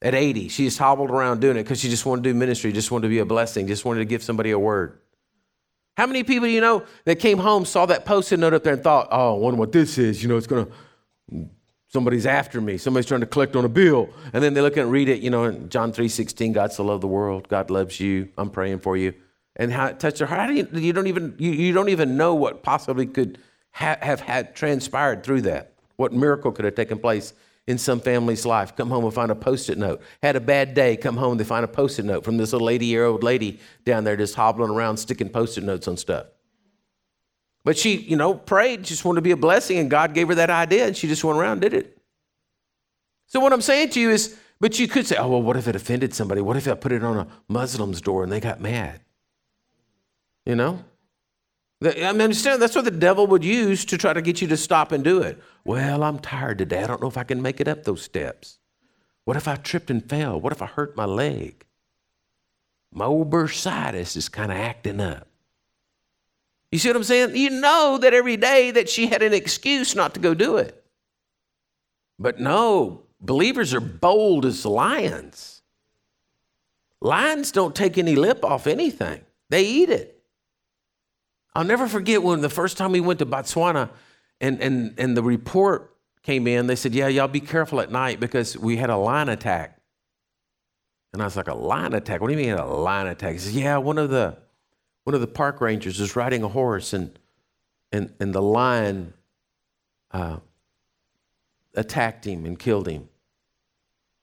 At 0.00 0.16
80, 0.16 0.48
she 0.48 0.64
just 0.64 0.78
hobbled 0.78 1.10
around 1.10 1.40
doing 1.40 1.56
it 1.56 1.62
because 1.62 1.80
she 1.80 1.88
just 1.88 2.04
wanted 2.04 2.24
to 2.24 2.30
do 2.30 2.34
ministry, 2.34 2.72
just 2.72 2.90
wanted 2.90 3.02
to 3.02 3.08
be 3.08 3.20
a 3.20 3.24
blessing, 3.24 3.68
just 3.68 3.84
wanted 3.84 4.00
to 4.00 4.04
give 4.04 4.22
somebody 4.22 4.50
a 4.50 4.58
word. 4.58 4.98
How 5.96 6.06
many 6.06 6.24
people 6.24 6.48
do 6.48 6.52
you 6.52 6.60
know 6.60 6.84
that 7.04 7.16
came 7.16 7.38
home, 7.38 7.64
saw 7.64 7.86
that 7.86 8.04
post-it 8.04 8.38
note 8.38 8.54
up 8.54 8.64
there, 8.64 8.72
and 8.72 8.82
thought, 8.82 9.08
"Oh, 9.12 9.36
I 9.36 9.38
wonder 9.38 9.58
what 9.58 9.72
this 9.72 9.98
is." 9.98 10.22
You 10.22 10.28
know, 10.28 10.36
it's 10.36 10.46
gonna 10.46 10.68
somebody's 11.92 12.24
after 12.24 12.60
me. 12.60 12.78
Somebody's 12.78 13.06
trying 13.06 13.20
to 13.20 13.26
collect 13.26 13.54
on 13.54 13.64
a 13.64 13.68
bill. 13.68 14.08
And 14.32 14.42
then 14.42 14.54
they 14.54 14.62
look 14.62 14.76
and 14.76 14.90
read 14.90 15.08
it 15.08 15.20
you 15.20 15.30
know 15.30 15.44
in 15.44 15.68
john 15.68 15.92
3.16 15.92 16.52
god 16.52 16.72
so 16.72 16.84
loved 16.84 17.02
the 17.02 17.08
world. 17.08 17.48
God 17.48 17.70
loves 17.70 18.00
you. 18.00 18.28
I'm 18.38 18.50
praying 18.50 18.80
for 18.80 18.96
you. 18.96 19.14
And 19.56 19.70
how 19.70 19.86
it 19.86 20.00
touched 20.00 20.18
their 20.18 20.26
heart. 20.26 20.48
Do 20.48 20.54
you, 20.54 20.68
you 20.72 20.92
don't 20.92 21.06
even 21.06 21.34
you, 21.38 21.50
you 21.50 21.72
don't 21.72 21.90
even 21.90 22.16
know 22.16 22.34
what 22.34 22.62
possibly 22.62 23.06
could 23.06 23.38
ha- 23.72 23.98
have 24.00 24.20
had 24.20 24.56
transpired 24.56 25.22
through 25.22 25.42
that. 25.42 25.74
What 25.96 26.12
miracle 26.12 26.52
could 26.52 26.64
have 26.64 26.74
taken 26.74 26.98
place 26.98 27.34
in 27.66 27.76
some 27.76 28.00
family's 28.00 28.46
life? 28.46 28.74
Come 28.74 28.88
home 28.88 29.04
and 29.04 29.12
find 29.12 29.30
a 29.30 29.34
post-it 29.34 29.76
note. 29.76 30.00
Had 30.22 30.36
a 30.36 30.40
bad 30.40 30.72
day 30.72 30.96
come 30.96 31.18
home 31.18 31.32
and 31.32 31.40
they 31.40 31.44
find 31.44 31.64
a 31.64 31.68
post-it 31.68 32.06
note 32.06 32.24
from 32.24 32.38
this 32.38 32.54
little 32.54 32.70
80 32.70 32.86
year 32.86 33.04
old 33.04 33.22
lady 33.22 33.60
down 33.84 34.04
there 34.04 34.16
just 34.16 34.34
hobbling 34.34 34.70
around 34.70 34.96
sticking 34.96 35.28
post-it 35.28 35.64
notes 35.64 35.86
on 35.86 35.98
stuff 35.98 36.26
but 37.64 37.78
she, 37.78 37.96
you 37.96 38.16
know, 38.16 38.34
prayed, 38.34 38.84
just 38.84 39.04
wanted 39.04 39.16
to 39.16 39.22
be 39.22 39.30
a 39.30 39.36
blessing, 39.36 39.78
and 39.78 39.90
God 39.90 40.14
gave 40.14 40.28
her 40.28 40.34
that 40.34 40.50
idea, 40.50 40.86
and 40.86 40.96
she 40.96 41.08
just 41.08 41.22
went 41.24 41.38
around 41.38 41.60
did 41.60 41.74
it. 41.74 41.98
So 43.26 43.40
what 43.40 43.52
I'm 43.52 43.62
saying 43.62 43.90
to 43.90 44.00
you 44.00 44.10
is, 44.10 44.36
but 44.60 44.78
you 44.78 44.86
could 44.86 45.06
say, 45.06 45.16
oh, 45.16 45.28
well, 45.28 45.42
what 45.42 45.56
if 45.56 45.66
it 45.66 45.74
offended 45.74 46.14
somebody? 46.14 46.40
What 46.40 46.56
if 46.56 46.68
I 46.68 46.74
put 46.74 46.92
it 46.92 47.02
on 47.02 47.16
a 47.16 47.26
Muslim's 47.48 48.00
door 48.00 48.22
and 48.22 48.30
they 48.30 48.40
got 48.40 48.60
mad? 48.60 49.00
You 50.44 50.54
know? 50.54 50.84
I 51.84 52.12
mean, 52.12 52.20
understand 52.20 52.62
that's 52.62 52.76
what 52.76 52.84
the 52.84 52.92
devil 52.92 53.26
would 53.26 53.44
use 53.44 53.84
to 53.86 53.98
try 53.98 54.12
to 54.12 54.22
get 54.22 54.40
you 54.40 54.46
to 54.48 54.56
stop 54.56 54.92
and 54.92 55.02
do 55.02 55.20
it. 55.20 55.42
Well, 55.64 56.04
I'm 56.04 56.18
tired 56.18 56.58
today. 56.58 56.84
I 56.84 56.86
don't 56.86 57.00
know 57.00 57.08
if 57.08 57.18
I 57.18 57.24
can 57.24 57.42
make 57.42 57.60
it 57.60 57.66
up 57.66 57.82
those 57.82 58.02
steps. 58.02 58.58
What 59.24 59.36
if 59.36 59.48
I 59.48 59.56
tripped 59.56 59.90
and 59.90 60.08
fell? 60.08 60.40
What 60.40 60.52
if 60.52 60.62
I 60.62 60.66
hurt 60.66 60.96
my 60.96 61.06
leg? 61.06 61.64
My 62.92 63.06
old 63.06 63.30
bursitis 63.30 64.16
is 64.16 64.28
kind 64.28 64.52
of 64.52 64.58
acting 64.58 65.00
up. 65.00 65.26
You 66.72 66.78
see 66.78 66.88
what 66.88 66.96
I'm 66.96 67.04
saying? 67.04 67.36
You 67.36 67.50
know 67.50 67.98
that 68.00 68.14
every 68.14 68.38
day 68.38 68.70
that 68.70 68.88
she 68.88 69.06
had 69.06 69.22
an 69.22 69.34
excuse 69.34 69.94
not 69.94 70.14
to 70.14 70.20
go 70.20 70.32
do 70.32 70.56
it. 70.56 70.82
But 72.18 72.40
no, 72.40 73.02
believers 73.20 73.74
are 73.74 73.80
bold 73.80 74.46
as 74.46 74.64
lions. 74.64 75.60
Lions 77.02 77.52
don't 77.52 77.74
take 77.74 77.98
any 77.98 78.16
lip 78.16 78.44
off 78.44 78.66
anything, 78.66 79.20
they 79.50 79.64
eat 79.64 79.90
it. 79.90 80.18
I'll 81.54 81.64
never 81.64 81.86
forget 81.86 82.22
when 82.22 82.40
the 82.40 82.48
first 82.48 82.78
time 82.78 82.92
we 82.92 83.00
went 83.00 83.18
to 83.18 83.26
Botswana 83.26 83.90
and, 84.40 84.58
and, 84.62 84.94
and 84.98 85.14
the 85.14 85.22
report 85.22 85.94
came 86.22 86.46
in, 86.46 86.66
they 86.66 86.76
said, 86.76 86.94
Yeah, 86.94 87.08
y'all 87.08 87.28
be 87.28 87.40
careful 87.40 87.80
at 87.80 87.90
night 87.90 88.20
because 88.20 88.56
we 88.56 88.78
had 88.78 88.88
a 88.88 88.96
lion 88.96 89.28
attack. 89.28 89.78
And 91.12 91.20
I 91.20 91.26
was 91.26 91.36
like, 91.36 91.48
A 91.48 91.54
lion 91.54 91.92
attack? 91.92 92.22
What 92.22 92.28
do 92.28 92.34
you 92.34 92.42
mean 92.42 92.54
a 92.54 92.64
lion 92.64 93.08
attack? 93.08 93.32
He 93.32 93.38
says, 93.38 93.54
Yeah, 93.54 93.76
one 93.76 93.98
of 93.98 94.08
the 94.08 94.38
one 95.04 95.14
of 95.14 95.20
the 95.20 95.26
park 95.26 95.60
rangers 95.60 95.98
was 95.98 96.16
riding 96.16 96.42
a 96.42 96.48
horse 96.48 96.92
and, 96.92 97.18
and, 97.90 98.12
and 98.20 98.34
the 98.34 98.42
lion 98.42 99.14
uh, 100.12 100.38
attacked 101.74 102.24
him 102.24 102.44
and 102.44 102.58
killed 102.58 102.88
him. 102.88 103.08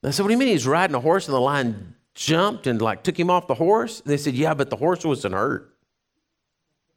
I 0.03 0.11
said, 0.11 0.23
What 0.23 0.29
do 0.29 0.33
you 0.33 0.37
mean 0.37 0.47
he's 0.47 0.67
riding 0.67 0.95
a 0.95 0.99
horse 0.99 1.27
and 1.27 1.35
the 1.35 1.41
lion 1.41 1.95
jumped 2.13 2.67
and 2.67 2.81
like 2.81 3.03
took 3.03 3.19
him 3.19 3.29
off 3.29 3.47
the 3.47 3.55
horse? 3.55 3.99
And 3.99 4.09
they 4.09 4.17
said, 4.17 4.33
Yeah, 4.33 4.53
but 4.53 4.69
the 4.69 4.77
horse 4.77 5.03
wasn't 5.03 5.33
hurt. 5.33 5.75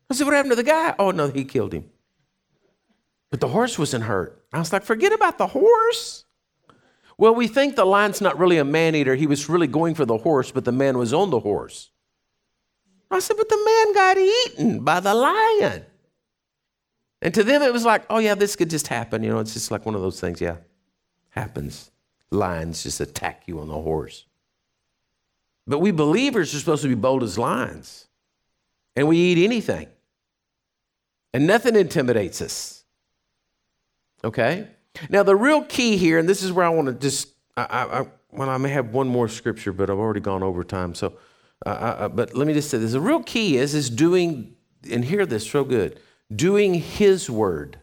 I 0.08 0.14
said, 0.14 0.24
What 0.24 0.34
happened 0.34 0.52
to 0.52 0.56
the 0.56 0.62
guy? 0.62 0.94
Oh, 0.98 1.10
no, 1.10 1.28
he 1.28 1.44
killed 1.44 1.72
him. 1.72 1.90
But 3.30 3.40
the 3.40 3.48
horse 3.48 3.78
wasn't 3.78 4.04
hurt. 4.04 4.44
I 4.52 4.58
was 4.58 4.72
like, 4.72 4.84
Forget 4.84 5.12
about 5.12 5.38
the 5.38 5.48
horse. 5.48 6.24
Well, 7.18 7.34
we 7.34 7.48
think 7.48 7.76
the 7.76 7.84
lion's 7.84 8.20
not 8.20 8.38
really 8.38 8.58
a 8.58 8.64
man 8.64 8.94
eater. 8.94 9.14
He 9.14 9.26
was 9.26 9.48
really 9.48 9.66
going 9.66 9.94
for 9.94 10.04
the 10.04 10.18
horse, 10.18 10.50
but 10.50 10.64
the 10.64 10.72
man 10.72 10.96
was 10.98 11.12
on 11.12 11.30
the 11.30 11.40
horse. 11.40 11.90
I 13.12 13.18
said, 13.18 13.36
but 13.36 13.48
the 13.48 13.62
man 13.64 13.94
got 13.94 14.18
eaten 14.18 14.80
by 14.84 15.00
the 15.00 15.14
lion. 15.14 15.84
And 17.20 17.32
to 17.34 17.44
them, 17.44 17.62
it 17.62 17.72
was 17.72 17.84
like, 17.84 18.04
oh, 18.10 18.18
yeah, 18.18 18.34
this 18.34 18.56
could 18.56 18.70
just 18.70 18.88
happen. 18.88 19.22
You 19.22 19.30
know, 19.30 19.38
it's 19.38 19.52
just 19.52 19.70
like 19.70 19.86
one 19.86 19.94
of 19.94 20.00
those 20.00 20.20
things, 20.20 20.40
yeah, 20.40 20.56
happens. 21.30 21.90
Lions 22.30 22.82
just 22.82 23.00
attack 23.00 23.42
you 23.46 23.60
on 23.60 23.68
the 23.68 23.74
horse. 23.74 24.24
But 25.66 25.78
we 25.78 25.92
believers 25.92 26.54
are 26.54 26.58
supposed 26.58 26.82
to 26.82 26.88
be 26.88 26.94
bold 26.94 27.22
as 27.22 27.38
lions, 27.38 28.06
and 28.96 29.06
we 29.06 29.16
eat 29.16 29.44
anything, 29.44 29.86
and 31.32 31.46
nothing 31.46 31.76
intimidates 31.76 32.42
us. 32.42 32.82
Okay? 34.24 34.66
Now, 35.08 35.22
the 35.22 35.36
real 35.36 35.62
key 35.62 35.96
here, 35.96 36.18
and 36.18 36.28
this 36.28 36.42
is 36.42 36.50
where 36.50 36.66
I 36.66 36.68
want 36.70 36.88
to 36.88 36.94
just, 36.94 37.28
I, 37.56 37.62
I, 37.62 38.06
well, 38.32 38.50
I 38.50 38.56
may 38.56 38.70
have 38.70 38.92
one 38.92 39.06
more 39.06 39.28
scripture, 39.28 39.72
but 39.72 39.90
I've 39.90 39.98
already 39.98 40.20
gone 40.20 40.42
over 40.42 40.64
time. 40.64 40.94
So, 40.94 41.14
uh, 41.70 42.08
but 42.08 42.34
let 42.34 42.46
me 42.46 42.54
just 42.54 42.70
say 42.70 42.78
this: 42.78 42.92
the 42.92 43.00
real 43.00 43.22
key 43.22 43.56
is 43.56 43.74
is 43.74 43.90
doing, 43.90 44.54
and 44.90 45.04
hear 45.04 45.26
this 45.26 45.48
so 45.48 45.64
good, 45.64 46.00
doing 46.34 46.74
His 46.74 47.30
word, 47.30 47.78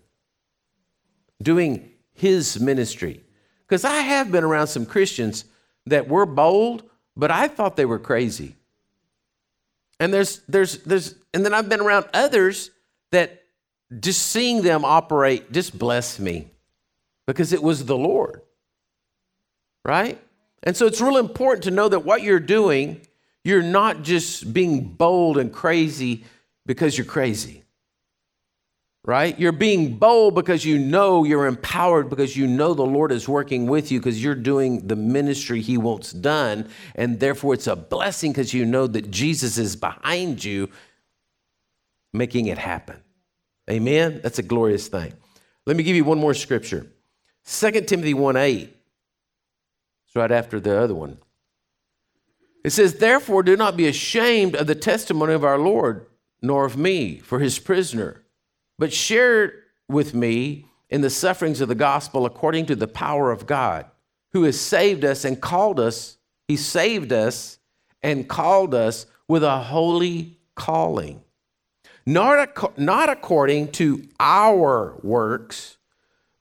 doing 1.42 1.92
His 2.14 2.60
ministry. 2.60 3.24
Because 3.68 3.86
I 3.86 3.98
have 3.98 4.32
been 4.32 4.44
around 4.44 4.68
some 4.68 4.86
Christians 4.86 5.46
that 5.86 6.08
were 6.08 6.26
bold, 6.26 6.84
but 7.16 7.32
I 7.32 7.48
thought 7.48 7.76
they 7.76 7.86
were 7.86 8.00
crazy. 8.00 8.56
And 10.00 10.14
there's 10.14 10.40
there's 10.48 10.80
there's 10.80 11.16
and 11.34 11.46
then 11.46 11.54
I've 11.54 11.70
been 11.70 11.82
around 11.82 12.06
others 12.14 12.72
that 13.12 13.44
just 14.00 14.28
seeing 14.28 14.62
them 14.62 14.86
operate 14.86 15.52
just 15.52 15.78
blessed 15.78 16.20
me 16.20 16.52
because 17.26 17.54
it 17.54 17.62
was 17.62 17.86
the 17.86 17.98
Lord. 17.98 18.42
Right? 19.86 20.20
And 20.64 20.76
so 20.76 20.88
it's 20.88 21.00
real 21.00 21.18
important 21.18 21.64
to 21.64 21.72
know 21.72 21.88
that 21.88 22.04
what 22.04 22.22
you're 22.22 22.40
doing 22.40 23.02
you're 23.44 23.64
not 23.64 24.04
just 24.04 24.54
being 24.54 24.84
bold 24.84 25.38
and 25.38 25.52
crazy 25.52 26.26
because 26.66 26.98
you're 26.98 27.06
crazy, 27.06 27.64
right? 29.06 29.40
You're 29.40 29.52
being 29.52 29.98
bold 29.98 30.36
because 30.36 30.66
you 30.66 30.78
know 30.78 31.24
you're 31.24 31.48
empowered, 31.48 32.10
because 32.10 32.36
you 32.36 32.48
know 32.48 32.74
the 32.74 32.86
Lord 32.86 33.12
is 33.12 33.28
working 33.28 33.66
with 33.66 33.92
you, 33.92 34.00
because 34.00 34.22
you're 34.22 34.36
doing 34.36 34.88
the 34.88 34.96
ministry 34.96 35.62
He 35.62 35.78
wants 35.78 36.12
done. 36.12 36.70
And 36.96 37.20
therefore, 37.20 37.54
it's 37.54 37.68
a 37.68 37.76
blessing 37.76 38.32
because 38.32 38.54
you 38.54 38.66
know 38.66 38.88
that 38.88 39.10
Jesus 39.10 39.58
is 39.58 39.76
behind 39.76 40.44
you 40.44 40.70
making 42.14 42.48
it 42.48 42.58
happen. 42.58 43.02
Amen? 43.70 44.20
That's 44.22 44.40
a 44.40 44.44
glorious 44.44 44.88
thing. 44.88 45.14
Let 45.66 45.76
me 45.76 45.84
give 45.84 45.96
you 45.96 46.04
one 46.04 46.20
more 46.20 46.34
scripture 46.34 46.88
2 47.46 47.72
Timothy 47.82 48.14
1 48.14 48.36
8. 48.36 48.76
It's 50.08 50.16
right 50.16 50.32
after 50.32 50.60
the 50.60 50.80
other 50.80 50.96
one. 50.96 51.20
It 52.64 52.72
says, 52.72 52.96
Therefore, 52.96 53.44
do 53.44 53.56
not 53.56 53.78
be 53.78 53.88
ashamed 53.88 54.56
of 54.56 54.68
the 54.68 54.76
testimony 54.76 55.34
of 55.34 55.44
our 55.44 55.58
Lord, 55.58 56.06
nor 56.42 56.66
of 56.66 56.78
me, 56.78 57.20
for 57.20 57.40
his 57.40 57.60
prisoner, 57.60 58.24
but 58.78 58.94
share 58.94 59.54
with 59.88 60.14
me 60.14 60.66
in 60.90 61.02
the 61.02 61.10
sufferings 61.10 61.62
of 61.62 61.70
the 61.70 61.76
gospel 61.76 62.26
according 62.26 62.66
to 62.68 62.76
the 62.76 62.88
power 62.88 63.32
of 63.32 63.46
God, 63.46 63.86
who 64.34 64.44
has 64.44 64.60
saved 64.60 65.06
us 65.06 65.24
and 65.26 65.42
called 65.42 65.80
us. 65.80 66.18
He 66.48 66.58
saved 66.58 67.14
us 67.14 67.60
and 68.02 68.28
called 68.28 68.74
us 68.74 69.06
with 69.28 69.44
a 69.44 69.60
holy 69.60 70.38
calling, 70.56 71.22
not, 72.06 72.78
not 72.78 73.10
according 73.10 73.72
to 73.74 74.08
our 74.20 74.98
works, 75.04 75.78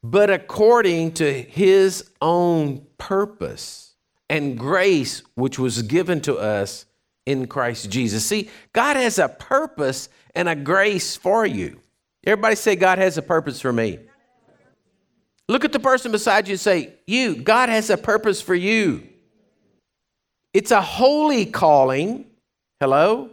but 0.02 0.30
according 0.30 1.12
to 1.12 1.32
his 1.32 2.10
own 2.20 2.86
purpose 2.96 3.87
and 4.28 4.58
grace 4.58 5.22
which 5.34 5.58
was 5.58 5.82
given 5.82 6.20
to 6.22 6.36
us 6.36 6.86
in 7.26 7.46
Christ 7.46 7.90
Jesus. 7.90 8.24
See, 8.24 8.50
God 8.72 8.96
has 8.96 9.18
a 9.18 9.28
purpose 9.28 10.08
and 10.34 10.48
a 10.48 10.56
grace 10.56 11.16
for 11.16 11.44
you. 11.44 11.80
Everybody 12.24 12.56
say, 12.56 12.76
God 12.76 12.98
has 12.98 13.18
a 13.18 13.22
purpose 13.22 13.60
for 13.60 13.72
me. 13.72 13.98
Look 15.48 15.64
at 15.64 15.72
the 15.72 15.80
person 15.80 16.12
beside 16.12 16.46
you 16.46 16.52
and 16.52 16.60
say, 16.60 16.94
You, 17.06 17.36
God 17.36 17.70
has 17.70 17.88
a 17.90 17.96
purpose 17.96 18.42
for 18.42 18.54
you. 18.54 19.08
It's 20.52 20.70
a 20.70 20.82
holy 20.82 21.46
calling. 21.46 22.26
Hello? 22.80 23.30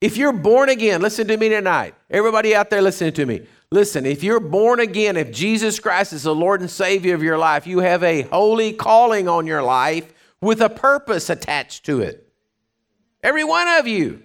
If 0.00 0.16
you're 0.16 0.32
born 0.32 0.68
again, 0.68 1.02
listen 1.02 1.26
to 1.28 1.36
me 1.36 1.48
tonight. 1.48 1.94
Everybody 2.08 2.54
out 2.54 2.70
there 2.70 2.80
listening 2.80 3.12
to 3.14 3.26
me. 3.26 3.46
Listen, 3.70 4.06
if 4.06 4.22
you're 4.22 4.40
born 4.40 4.80
again, 4.80 5.16
if 5.16 5.30
Jesus 5.30 5.78
Christ 5.78 6.12
is 6.12 6.22
the 6.22 6.34
Lord 6.34 6.60
and 6.60 6.70
Savior 6.70 7.14
of 7.14 7.22
your 7.22 7.36
life, 7.36 7.66
you 7.66 7.80
have 7.80 8.02
a 8.02 8.22
holy 8.22 8.72
calling 8.72 9.28
on 9.28 9.46
your 9.46 9.62
life 9.62 10.12
with 10.40 10.62
a 10.62 10.70
purpose 10.70 11.28
attached 11.28 11.84
to 11.86 12.00
it. 12.00 12.32
Every 13.22 13.44
one 13.44 13.68
of 13.68 13.86
you. 13.86 14.22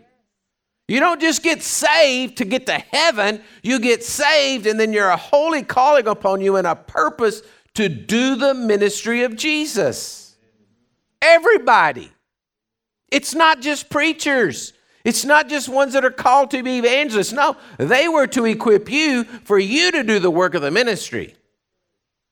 You 0.87 0.99
don't 0.99 1.19
just 1.19 1.43
get 1.43 1.61
saved 1.63 2.37
to 2.37 2.45
get 2.45 2.65
to 2.67 2.73
heaven, 2.73 3.41
you 3.63 3.79
get 3.79 4.03
saved, 4.03 4.67
and 4.67 4.79
then 4.79 4.93
you're 4.93 5.09
a 5.09 5.17
holy 5.17 5.63
calling 5.63 6.07
upon 6.07 6.41
you 6.41 6.57
and 6.57 6.67
a 6.67 6.75
purpose 6.75 7.41
to 7.75 7.89
do 7.89 8.35
the 8.35 8.53
ministry 8.53 9.23
of 9.23 9.35
Jesus. 9.35 10.35
Everybody. 11.21 12.11
It's 13.09 13.33
not 13.33 13.61
just 13.61 13.89
preachers. 13.89 14.73
It's 15.03 15.25
not 15.25 15.49
just 15.49 15.67
ones 15.67 15.93
that 15.93 16.05
are 16.05 16.11
called 16.11 16.51
to 16.51 16.63
be 16.63 16.79
evangelists. 16.79 17.33
No, 17.33 17.57
they 17.77 18.07
were 18.07 18.27
to 18.27 18.45
equip 18.45 18.89
you 18.89 19.23
for 19.23 19.59
you 19.59 19.91
to 19.91 20.03
do 20.03 20.19
the 20.19 20.31
work 20.31 20.53
of 20.55 20.61
the 20.61 20.71
ministry. 20.71 21.35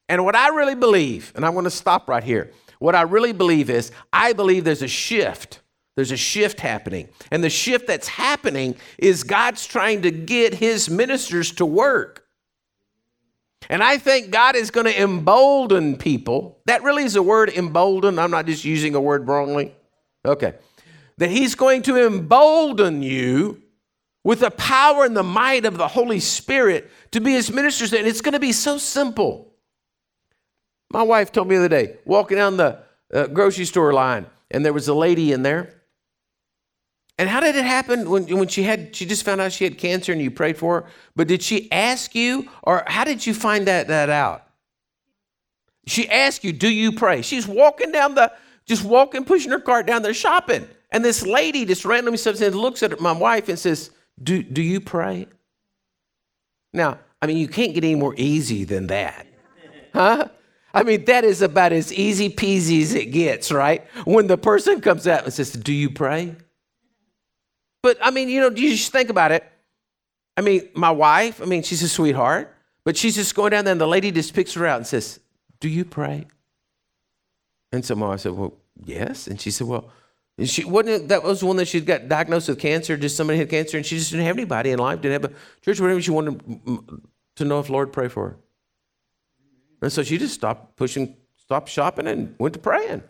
And 0.07 0.23
what 0.23 0.35
I 0.35 0.49
really 0.49 0.75
believe, 0.75 1.31
and 1.35 1.45
I'm 1.45 1.53
going 1.53 1.65
to 1.65 1.71
stop 1.71 2.07
right 2.07 2.23
here. 2.23 2.51
What 2.79 2.95
I 2.95 3.03
really 3.03 3.33
believe 3.33 3.69
is, 3.69 3.91
I 4.11 4.33
believe 4.33 4.63
there's 4.63 4.81
a 4.81 4.87
shift 4.87 5.61
there's 5.95 6.11
a 6.11 6.17
shift 6.17 6.61
happening. 6.61 7.09
And 7.31 7.43
the 7.43 7.49
shift 7.49 7.87
that's 7.87 8.07
happening 8.07 8.75
is 8.97 9.23
God's 9.23 9.65
trying 9.65 10.03
to 10.03 10.11
get 10.11 10.53
his 10.53 10.89
ministers 10.89 11.51
to 11.53 11.65
work. 11.65 12.25
And 13.69 13.83
I 13.83 13.97
think 13.97 14.31
God 14.31 14.55
is 14.55 14.71
going 14.71 14.87
to 14.87 15.01
embolden 15.01 15.97
people. 15.97 16.59
That 16.65 16.83
really 16.83 17.03
is 17.03 17.15
a 17.15 17.23
word 17.23 17.49
embolden. 17.49 18.19
I'm 18.19 18.31
not 18.31 18.45
just 18.45 18.65
using 18.65 18.95
a 18.95 19.01
word 19.01 19.27
wrongly. 19.27 19.75
Okay. 20.25 20.55
That 21.21 21.29
he's 21.29 21.53
going 21.53 21.83
to 21.83 22.05
embolden 22.05 23.03
you 23.03 23.61
with 24.23 24.39
the 24.39 24.49
power 24.49 25.05
and 25.05 25.15
the 25.15 25.23
might 25.23 25.65
of 25.65 25.77
the 25.77 25.87
Holy 25.87 26.19
Spirit 26.19 26.89
to 27.11 27.21
be 27.21 27.33
his 27.33 27.51
ministers. 27.51 27.93
And 27.93 28.07
it's 28.07 28.21
going 28.21 28.33
to 28.33 28.39
be 28.39 28.51
so 28.51 28.77
simple. 28.79 29.53
My 30.91 31.03
wife 31.03 31.31
told 31.31 31.47
me 31.47 31.55
the 31.55 31.65
other 31.65 31.69
day, 31.69 31.97
walking 32.05 32.37
down 32.37 32.57
the 32.57 32.79
uh, 33.13 33.27
grocery 33.27 33.65
store 33.65 33.93
line, 33.93 34.25
and 34.49 34.65
there 34.65 34.73
was 34.73 34.87
a 34.87 34.93
lady 34.93 35.31
in 35.31 35.43
there 35.43 35.81
and 37.21 37.29
how 37.29 37.39
did 37.39 37.55
it 37.55 37.65
happen 37.65 38.09
when, 38.09 38.25
when 38.35 38.47
she 38.47 38.63
had 38.63 38.95
she 38.95 39.05
just 39.05 39.23
found 39.23 39.41
out 39.41 39.51
she 39.51 39.63
had 39.63 39.77
cancer 39.77 40.11
and 40.11 40.19
you 40.19 40.31
prayed 40.31 40.57
for 40.57 40.81
her? 40.81 40.87
But 41.15 41.27
did 41.27 41.43
she 41.43 41.71
ask 41.71 42.15
you, 42.15 42.49
or 42.63 42.83
how 42.87 43.03
did 43.03 43.27
you 43.27 43.35
find 43.35 43.67
that, 43.67 43.89
that 43.89 44.09
out? 44.09 44.47
She 45.85 46.09
asked 46.09 46.43
you, 46.43 46.51
do 46.51 46.67
you 46.67 46.93
pray? 46.93 47.21
She's 47.21 47.47
walking 47.47 47.91
down 47.91 48.15
the, 48.15 48.31
just 48.65 48.83
walking, 48.83 49.23
pushing 49.23 49.51
her 49.51 49.59
cart 49.59 49.85
down 49.85 50.01
there 50.01 50.15
shopping. 50.15 50.67
And 50.91 51.05
this 51.05 51.25
lady 51.25 51.65
just 51.65 51.85
randomly 51.85 52.17
steps 52.17 52.41
in, 52.41 52.53
looks 52.53 52.83
at 52.83 52.99
my 52.99 53.13
wife 53.13 53.47
and 53.49 53.57
says, 53.57 53.91
do, 54.21 54.43
do 54.43 54.61
you 54.61 54.81
pray? 54.81 55.27
Now, 56.73 56.99
I 57.21 57.27
mean, 57.27 57.37
you 57.37 57.47
can't 57.47 57.73
get 57.73 57.83
any 57.83 57.95
more 57.95 58.13
easy 58.17 58.63
than 58.63 58.87
that. 58.87 59.27
Huh? 59.93 60.27
I 60.73 60.83
mean, 60.83 61.05
that 61.05 61.23
is 61.23 61.41
about 61.41 61.73
as 61.73 61.91
easy 61.91 62.29
peasy 62.29 62.81
as 62.81 62.93
it 62.93 63.11
gets, 63.11 63.51
right? 63.51 63.85
When 64.05 64.27
the 64.27 64.37
person 64.37 64.79
comes 64.79 65.05
out 65.05 65.25
and 65.25 65.33
says, 65.33 65.51
Do 65.51 65.73
you 65.73 65.89
pray? 65.89 66.35
But 67.83 67.97
I 68.01 68.11
mean, 68.11 68.29
you 68.29 68.39
know, 68.39 68.49
you 68.49 68.69
just 68.69 68.91
think 68.91 69.09
about 69.09 69.31
it. 69.31 69.43
I 70.37 70.41
mean, 70.41 70.69
my 70.73 70.91
wife, 70.91 71.41
I 71.41 71.45
mean, 71.45 71.63
she's 71.63 71.83
a 71.83 71.89
sweetheart, 71.89 72.55
but 72.85 72.95
she's 72.95 73.15
just 73.15 73.35
going 73.35 73.51
down 73.51 73.65
there 73.65 73.73
and 73.73 73.81
the 73.81 73.87
lady 73.87 74.11
just 74.11 74.33
picks 74.33 74.53
her 74.53 74.65
out 74.65 74.77
and 74.77 74.87
says, 74.87 75.19
Do 75.59 75.67
you 75.67 75.83
pray? 75.83 76.27
And 77.73 77.83
so 77.83 77.95
my 77.95 78.07
wife 78.07 78.21
said, 78.21 78.31
Well, 78.33 78.53
yes. 78.85 79.27
And 79.27 79.41
she 79.41 79.51
said, 79.51 79.67
Well, 79.67 79.89
she 80.45 80.63
wasn't 80.63 81.09
that 81.09 81.23
was 81.23 81.43
one 81.43 81.57
that 81.57 81.67
she 81.67 81.81
got 81.81 82.07
diagnosed 82.07 82.47
with 82.49 82.59
cancer, 82.59 82.97
just 82.97 83.17
somebody 83.17 83.39
had 83.39 83.49
cancer, 83.49 83.77
and 83.77 83.85
she 83.85 83.97
just 83.97 84.11
didn't 84.11 84.25
have 84.25 84.37
anybody 84.37 84.71
in 84.71 84.79
life, 84.79 85.01
didn't 85.01 85.21
have 85.21 85.31
a 85.31 85.35
church, 85.61 85.79
whatever. 85.79 86.01
She 86.01 86.11
wanted 86.11 86.41
to 87.35 87.45
know 87.45 87.59
if 87.59 87.69
Lord 87.69 87.91
pray 87.91 88.07
for 88.07 88.29
her. 88.29 88.37
And 89.81 89.91
so 89.91 90.03
she 90.03 90.17
just 90.17 90.33
stopped 90.33 90.75
pushing, 90.75 91.17
stopped 91.37 91.69
shopping 91.69 92.07
and 92.07 92.35
went 92.37 92.53
to 92.53 92.59
praying. 92.59 93.03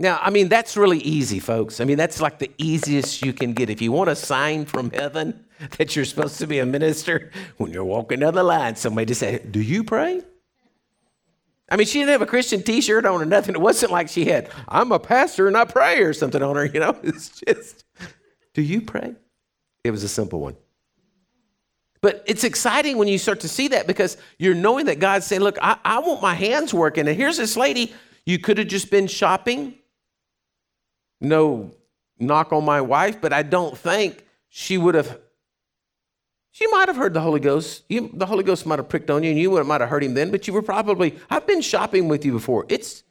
Now, 0.00 0.18
I 0.22 0.30
mean, 0.30 0.48
that's 0.48 0.78
really 0.78 0.98
easy, 0.98 1.38
folks. 1.40 1.78
I 1.78 1.84
mean, 1.84 1.98
that's 1.98 2.22
like 2.22 2.38
the 2.38 2.50
easiest 2.56 3.22
you 3.22 3.34
can 3.34 3.52
get. 3.52 3.68
If 3.68 3.82
you 3.82 3.92
want 3.92 4.08
a 4.08 4.16
sign 4.16 4.64
from 4.64 4.90
heaven 4.90 5.44
that 5.78 5.94
you're 5.94 6.06
supposed 6.06 6.38
to 6.38 6.46
be 6.46 6.58
a 6.58 6.66
minister, 6.66 7.30
when 7.58 7.70
you're 7.70 7.84
walking 7.84 8.20
down 8.20 8.34
the 8.34 8.42
line, 8.42 8.76
somebody 8.76 9.06
just 9.06 9.20
say, 9.20 9.44
Do 9.50 9.60
you 9.60 9.84
pray? 9.84 10.22
I 11.70 11.76
mean, 11.76 11.86
she 11.86 12.00
didn't 12.00 12.10
have 12.10 12.22
a 12.22 12.26
Christian 12.26 12.62
t 12.62 12.80
shirt 12.80 13.06
on 13.06 13.22
or 13.22 13.24
nothing. 13.24 13.54
It 13.54 13.60
wasn't 13.60 13.92
like 13.92 14.08
she 14.08 14.24
had, 14.24 14.50
I'm 14.68 14.90
a 14.90 14.98
pastor 14.98 15.46
and 15.46 15.56
I 15.56 15.64
pray 15.64 16.00
or 16.00 16.12
something 16.12 16.42
on 16.42 16.56
her, 16.56 16.64
you 16.64 16.80
know? 16.80 16.96
It's 17.02 17.40
just, 17.46 17.84
Do 18.54 18.62
you 18.62 18.80
pray? 18.80 19.14
It 19.84 19.90
was 19.90 20.02
a 20.02 20.08
simple 20.08 20.40
one. 20.40 20.56
But 22.02 22.24
it's 22.26 22.44
exciting 22.44 22.96
when 22.96 23.08
you 23.08 23.18
start 23.18 23.40
to 23.40 23.48
see 23.48 23.68
that 23.68 23.86
because 23.86 24.16
you're 24.38 24.54
knowing 24.54 24.86
that 24.86 24.98
God's 24.98 25.26
saying, 25.26 25.42
Look, 25.42 25.58
I, 25.62 25.78
I 25.84 26.00
want 26.00 26.22
my 26.22 26.34
hands 26.34 26.74
working. 26.74 27.06
And 27.06 27.16
here's 27.16 27.36
this 27.36 27.56
lady, 27.56 27.94
you 28.26 28.38
could 28.38 28.58
have 28.58 28.68
just 28.68 28.90
been 28.90 29.06
shopping 29.06 29.74
no 31.20 31.70
knock 32.18 32.52
on 32.52 32.64
my 32.64 32.80
wife, 32.80 33.20
but 33.20 33.32
I 33.32 33.42
don't 33.42 33.76
think 33.76 34.24
she 34.48 34.76
would 34.78 34.94
have. 34.94 35.18
She 36.52 36.66
might 36.68 36.88
have 36.88 36.96
heard 36.96 37.14
the 37.14 37.20
Holy 37.20 37.40
Ghost. 37.40 37.84
You, 37.88 38.10
the 38.12 38.26
Holy 38.26 38.42
Ghost 38.42 38.66
might 38.66 38.78
have 38.78 38.88
pricked 38.88 39.10
on 39.10 39.22
you, 39.22 39.30
and 39.30 39.38
you 39.38 39.62
might 39.64 39.80
have 39.80 39.90
heard 39.90 40.02
him 40.02 40.14
then. 40.14 40.30
But 40.30 40.46
you 40.46 40.52
were 40.52 40.62
probably. 40.62 41.16
I've 41.28 41.46
been 41.46 41.60
shopping 41.60 42.08
with 42.08 42.24
you 42.24 42.32
before. 42.32 42.66
It's, 42.68 43.04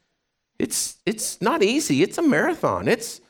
it's, 0.58 0.98
it's 1.06 1.42
not 1.42 1.64
easy. 1.64 2.04
It's 2.04 2.18
a 2.18 2.22
marathon. 2.22 2.88
It's, 2.88 3.22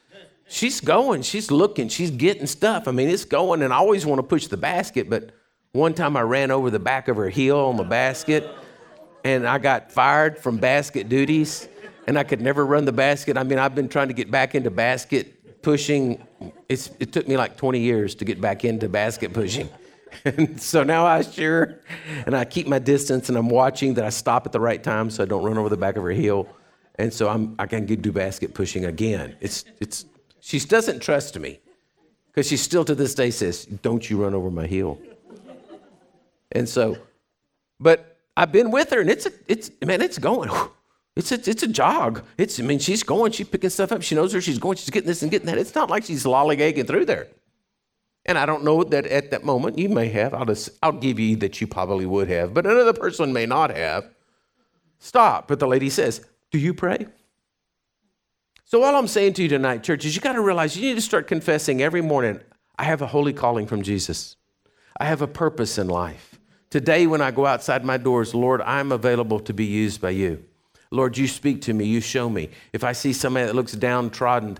she's 0.47 0.81
going. 0.81 1.21
She's 1.21 1.51
looking. 1.51 1.89
She's 1.89 2.11
getting 2.11 2.47
stuff. 2.47 2.87
I 2.87 2.91
mean, 2.91 3.09
it's 3.09 3.25
going. 3.25 3.61
And 3.61 3.71
I 3.71 3.77
always 3.77 4.05
want 4.05 4.19
to 4.19 4.23
push 4.23 4.47
the 4.47 4.57
basket, 4.57 5.09
but 5.09 5.31
one 5.73 5.93
time 5.93 6.17
I 6.17 6.21
ran 6.21 6.49
over 6.49 6.71
the 6.71 6.79
back 6.79 7.07
of 7.07 7.17
her 7.17 7.29
heel 7.29 7.59
on 7.59 7.77
the 7.77 7.83
basket, 7.83 8.49
and 9.23 9.47
I 9.47 9.59
got 9.59 9.91
fired 9.91 10.39
from 10.39 10.57
basket 10.57 11.07
duties 11.07 11.67
and 12.09 12.17
I 12.17 12.23
could 12.23 12.41
never 12.41 12.65
run 12.65 12.85
the 12.85 12.91
basket. 12.91 13.37
I 13.37 13.43
mean, 13.43 13.59
I've 13.59 13.75
been 13.75 13.87
trying 13.87 14.07
to 14.07 14.15
get 14.15 14.31
back 14.31 14.55
into 14.55 14.71
basket 14.71 15.61
pushing. 15.61 16.25
It's, 16.67 16.89
it 16.99 17.13
took 17.13 17.27
me 17.27 17.37
like 17.37 17.55
20 17.55 17.79
years 17.79 18.15
to 18.15 18.25
get 18.25 18.41
back 18.41 18.65
into 18.65 18.89
basket 18.89 19.31
pushing. 19.31 19.69
And 20.25 20.61
so 20.61 20.83
now 20.83 21.05
I 21.05 21.21
sure, 21.21 21.79
and 22.25 22.35
I 22.35 22.45
keep 22.45 22.67
my 22.67 22.79
distance 22.79 23.29
and 23.29 23.37
I'm 23.37 23.49
watching 23.49 23.93
that 23.95 24.05
I 24.05 24.09
stop 24.09 24.45
at 24.45 24.51
the 24.51 24.59
right 24.59 24.81
time 24.81 25.09
so 25.09 25.23
I 25.23 25.25
don't 25.25 25.43
run 25.43 25.57
over 25.57 25.69
the 25.69 25.77
back 25.77 25.95
of 25.95 26.03
her 26.03 26.11
heel. 26.11 26.47
And 26.95 27.13
so 27.13 27.29
I'm, 27.29 27.55
I 27.57 27.65
can 27.65 27.85
do 27.85 28.11
basket 28.11 28.53
pushing 28.53 28.85
again. 28.85 29.35
It's, 29.39 29.65
it's, 29.79 30.05
she 30.41 30.59
doesn't 30.59 30.99
trust 30.99 31.39
me 31.39 31.59
because 32.27 32.47
she 32.47 32.57
still 32.57 32.83
to 32.85 32.95
this 32.95 33.15
day 33.15 33.31
says, 33.31 33.65
Don't 33.65 34.09
you 34.09 34.21
run 34.21 34.33
over 34.33 34.51
my 34.51 34.67
heel. 34.67 34.99
And 36.51 36.67
so, 36.67 36.97
but 37.79 38.17
I've 38.35 38.51
been 38.51 38.71
with 38.71 38.89
her 38.89 38.99
and 38.99 39.09
it's, 39.09 39.25
a, 39.25 39.31
it's 39.47 39.71
man, 39.85 40.01
it's 40.01 40.17
going. 40.17 40.49
It's 41.15 41.33
a, 41.33 41.49
it's 41.49 41.63
a 41.63 41.67
jog. 41.67 42.23
It's, 42.37 42.61
I 42.61 42.63
mean, 42.63 42.79
she's 42.79 43.03
going, 43.03 43.33
she's 43.33 43.47
picking 43.49 43.69
stuff 43.71 43.91
up. 43.91 44.01
She 44.01 44.15
knows 44.15 44.31
where 44.31 44.41
she's 44.41 44.57
going. 44.57 44.77
She's 44.77 44.89
getting 44.89 45.07
this 45.07 45.21
and 45.21 45.29
getting 45.29 45.47
that. 45.47 45.57
It's 45.57 45.75
not 45.75 45.89
like 45.89 46.05
she's 46.05 46.23
lollygagging 46.23 46.87
through 46.87 47.03
there. 47.05 47.27
And 48.29 48.37
I 48.37 48.45
don't 48.45 48.63
know 48.63 48.83
that 48.83 49.07
at 49.07 49.31
that 49.31 49.43
moment 49.43 49.79
you 49.79 49.89
may 49.89 50.07
have. 50.09 50.35
I'll 50.35 50.45
just, 50.45 50.69
I'll 50.83 50.91
give 50.91 51.19
you 51.19 51.35
that 51.37 51.59
you 51.59 51.65
probably 51.65 52.05
would 52.05 52.29
have, 52.29 52.53
but 52.53 52.63
another 52.67 52.93
person 52.93 53.33
may 53.33 53.47
not 53.47 53.75
have. 53.75 54.07
Stop. 54.99 55.47
But 55.47 55.57
the 55.57 55.65
lady 55.65 55.89
says, 55.89 56.23
Do 56.51 56.59
you 56.59 56.75
pray? 56.75 57.07
So, 58.65 58.83
all 58.83 58.95
I'm 58.95 59.07
saying 59.07 59.33
to 59.33 59.41
you 59.41 59.49
tonight, 59.49 59.81
church, 59.81 60.05
is 60.05 60.15
you 60.15 60.21
got 60.21 60.33
to 60.33 60.41
realize 60.41 60.77
you 60.77 60.87
need 60.87 60.93
to 60.93 61.01
start 61.01 61.25
confessing 61.25 61.81
every 61.81 62.01
morning 62.01 62.39
I 62.77 62.83
have 62.83 63.01
a 63.01 63.07
holy 63.07 63.33
calling 63.33 63.65
from 63.65 63.81
Jesus. 63.81 64.35
I 64.99 65.05
have 65.05 65.23
a 65.23 65.27
purpose 65.27 65.79
in 65.79 65.87
life. 65.87 66.39
Today, 66.69 67.07
when 67.07 67.21
I 67.21 67.31
go 67.31 67.47
outside 67.47 67.83
my 67.83 67.97
doors, 67.97 68.35
Lord, 68.35 68.61
I'm 68.61 68.91
available 68.91 69.39
to 69.39 69.55
be 69.55 69.65
used 69.65 70.01
by 70.01 70.11
you. 70.11 70.45
Lord, 70.91 71.17
you 71.17 71.27
speak 71.27 71.63
to 71.63 71.73
me, 71.73 71.85
you 71.85 71.99
show 71.99 72.29
me. 72.29 72.51
If 72.73 72.83
I 72.83 72.91
see 72.91 73.11
somebody 73.11 73.47
that 73.47 73.55
looks 73.55 73.71
downtrodden, 73.71 74.59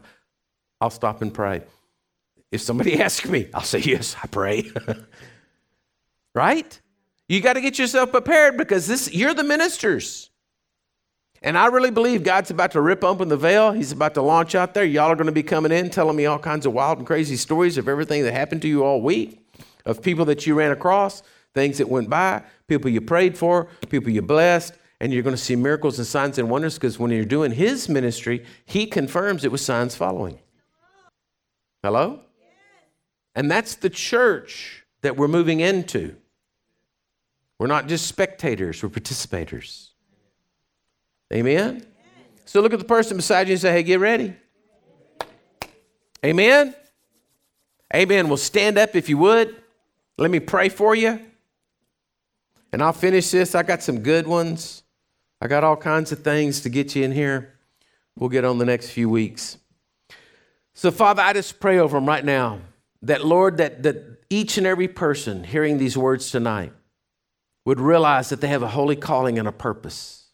I'll 0.82 0.90
stop 0.90 1.22
and 1.22 1.32
pray. 1.32 1.62
If 2.52 2.62
somebody 2.62 3.00
asks 3.02 3.28
me, 3.28 3.48
I'll 3.54 3.62
say, 3.62 3.80
Yes, 3.80 4.16
I 4.22 4.28
pray. 4.28 4.72
right? 6.36 6.80
You 7.28 7.42
got 7.42 7.54
to 7.54 7.62
get 7.62 7.78
yourself 7.78 8.12
prepared 8.12 8.58
because 8.58 8.88
this 8.88 9.14
you're 9.14 9.34
the 9.34 9.44
ministers. 9.44 10.30
And 11.42 11.58
I 11.58 11.68
really 11.68 11.92
believe 11.92 12.24
God's 12.24 12.52
about 12.52 12.72
to 12.72 12.82
rip 12.82 13.04
open 13.04 13.30
the 13.30 13.38
veil. 13.38 13.72
He's 13.72 13.94
about 13.94 14.14
to 14.16 14.22
launch 14.22 14.56
out 14.56 14.74
there. 14.74 14.84
Y'all 14.84 15.10
are 15.10 15.16
going 15.16 15.28
to 15.28 15.32
be 15.32 15.44
coming 15.44 15.72
in 15.72 15.90
telling 15.90 16.18
me 16.18 16.26
all 16.26 16.40
kinds 16.40 16.66
of 16.66 16.74
wild 16.74 16.98
and 16.98 17.08
crazy 17.08 17.38
stories 17.38 17.78
of 17.78 17.88
everything 17.88 18.24
that 18.24 18.34
happened 18.34 18.62
to 18.64 18.68
you 18.68 18.84
all 18.84 19.02
week, 19.02 19.40
of 19.86 20.02
people 20.02 20.26
that 20.26 20.46
you 20.46 20.54
ran 20.54 20.72
across, 20.72 21.24
things 21.54 21.78
that 21.78 21.88
went 21.88 22.10
by, 22.10 22.44
people 22.68 22.90
you 22.90 23.00
prayed 23.00 23.38
for, 23.38 23.70
people 23.90 24.10
you 24.10 24.22
blessed, 24.22 24.74
and 25.00 25.14
you're 25.14 25.24
going 25.24 25.36
to 25.36 25.42
see 25.42 25.56
miracles 25.56 25.98
and 25.98 26.06
signs 26.06 26.38
and 26.38 26.50
wonders 26.50 26.76
because 26.76 27.00
when 27.00 27.10
you're 27.10 27.24
doing 27.24 27.52
his 27.52 27.88
ministry, 27.88 28.44
he 28.66 28.86
confirms 28.86 29.46
it 29.46 29.52
with 29.52 29.62
signs 29.62 29.96
following. 29.96 30.40
Hello? 31.82 32.20
And 33.36 33.50
that's 33.50 33.76
the 33.76 33.90
church 33.90 34.84
that 35.02 35.16
we're 35.16 35.28
moving 35.28 35.60
into. 35.60 36.16
We're 37.58 37.68
not 37.68 37.88
just 37.88 38.08
spectators, 38.08 38.82
we're 38.82 38.90
participators. 38.90 39.90
Amen? 41.32 41.86
So 42.46 42.62
look 42.62 42.74
at 42.74 42.80
the 42.80 42.86
person 42.86 43.18
beside 43.18 43.48
you 43.48 43.54
and 43.54 43.62
say, 43.62 43.72
hey, 43.72 43.84
get 43.84 44.00
ready. 44.00 44.34
Amen. 46.26 46.74
Amen. 47.94 48.28
Well, 48.28 48.38
stand 48.38 48.78
up 48.78 48.96
if 48.96 49.08
you 49.08 49.18
would. 49.20 49.56
Let 50.18 50.32
me 50.32 50.40
pray 50.40 50.70
for 50.70 50.96
you. 50.96 51.20
And 52.72 52.82
I'll 52.82 52.94
finish 52.94 53.30
this. 53.30 53.56
I 53.56 53.64
got 53.64 53.84
some 53.84 54.00
good 54.00 54.28
ones. 54.28 54.84
I 55.42 55.48
got 55.48 55.64
all 55.64 55.78
kinds 55.78 56.12
of 56.12 56.24
things 56.24 56.62
to 56.62 56.70
get 56.70 56.96
you 56.96 57.04
in 57.04 57.12
here. 57.12 57.54
We'll 58.18 58.30
get 58.30 58.46
on 58.46 58.58
the 58.58 58.66
next 58.66 58.90
few 58.90 59.10
weeks. 59.10 59.58
So, 60.74 60.92
Father, 60.92 61.22
I 61.22 61.34
just 61.34 61.60
pray 61.60 61.78
over 61.78 61.98
them 61.98 62.06
right 62.06 62.24
now 62.24 62.60
that, 63.02 63.26
Lord, 63.26 63.58
that, 63.58 63.84
that 63.84 64.24
each 64.30 64.58
and 64.58 64.68
every 64.68 64.88
person 64.88 65.44
hearing 65.44 65.78
these 65.78 65.98
words 65.98 66.32
tonight 66.32 66.74
would 67.66 67.80
realize 67.80 68.30
that 68.30 68.42
they 68.42 68.48
have 68.48 68.64
a 68.64 68.70
holy 68.70 68.96
calling 68.96 69.40
and 69.40 69.48
a 69.48 69.52
purpose. 69.52 70.28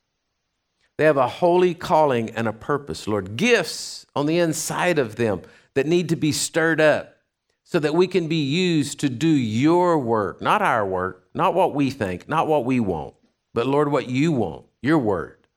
They 0.98 1.04
have 1.06 1.18
a 1.18 1.28
holy 1.28 1.74
calling 1.74 2.30
and 2.32 2.48
a 2.48 2.54
purpose, 2.54 3.08
Lord. 3.08 3.36
Gifts 3.36 4.06
on 4.16 4.26
the 4.26 4.40
inside 4.40 4.98
of 4.98 5.18
them 5.18 5.42
that 5.74 5.86
need 5.86 6.10
to 6.10 6.16
be 6.16 6.32
stirred 6.32 6.80
up 6.80 7.18
so 7.64 7.80
that 7.80 7.94
we 7.94 8.08
can 8.08 8.28
be 8.28 8.44
used 8.44 9.00
to 9.02 9.10
do 9.10 9.28
your 9.28 9.98
work, 9.98 10.42
not 10.42 10.62
our 10.62 10.86
work, 10.86 11.28
not 11.34 11.54
what 11.54 11.74
we 11.74 11.90
think, 11.90 12.30
not 12.30 12.48
what 12.48 12.64
we 12.64 12.80
want, 12.80 13.16
but 13.54 13.68
Lord, 13.68 13.92
what 13.92 14.08
you 14.08 14.32
want, 14.32 14.66
your 14.82 15.00
word. 15.00 15.48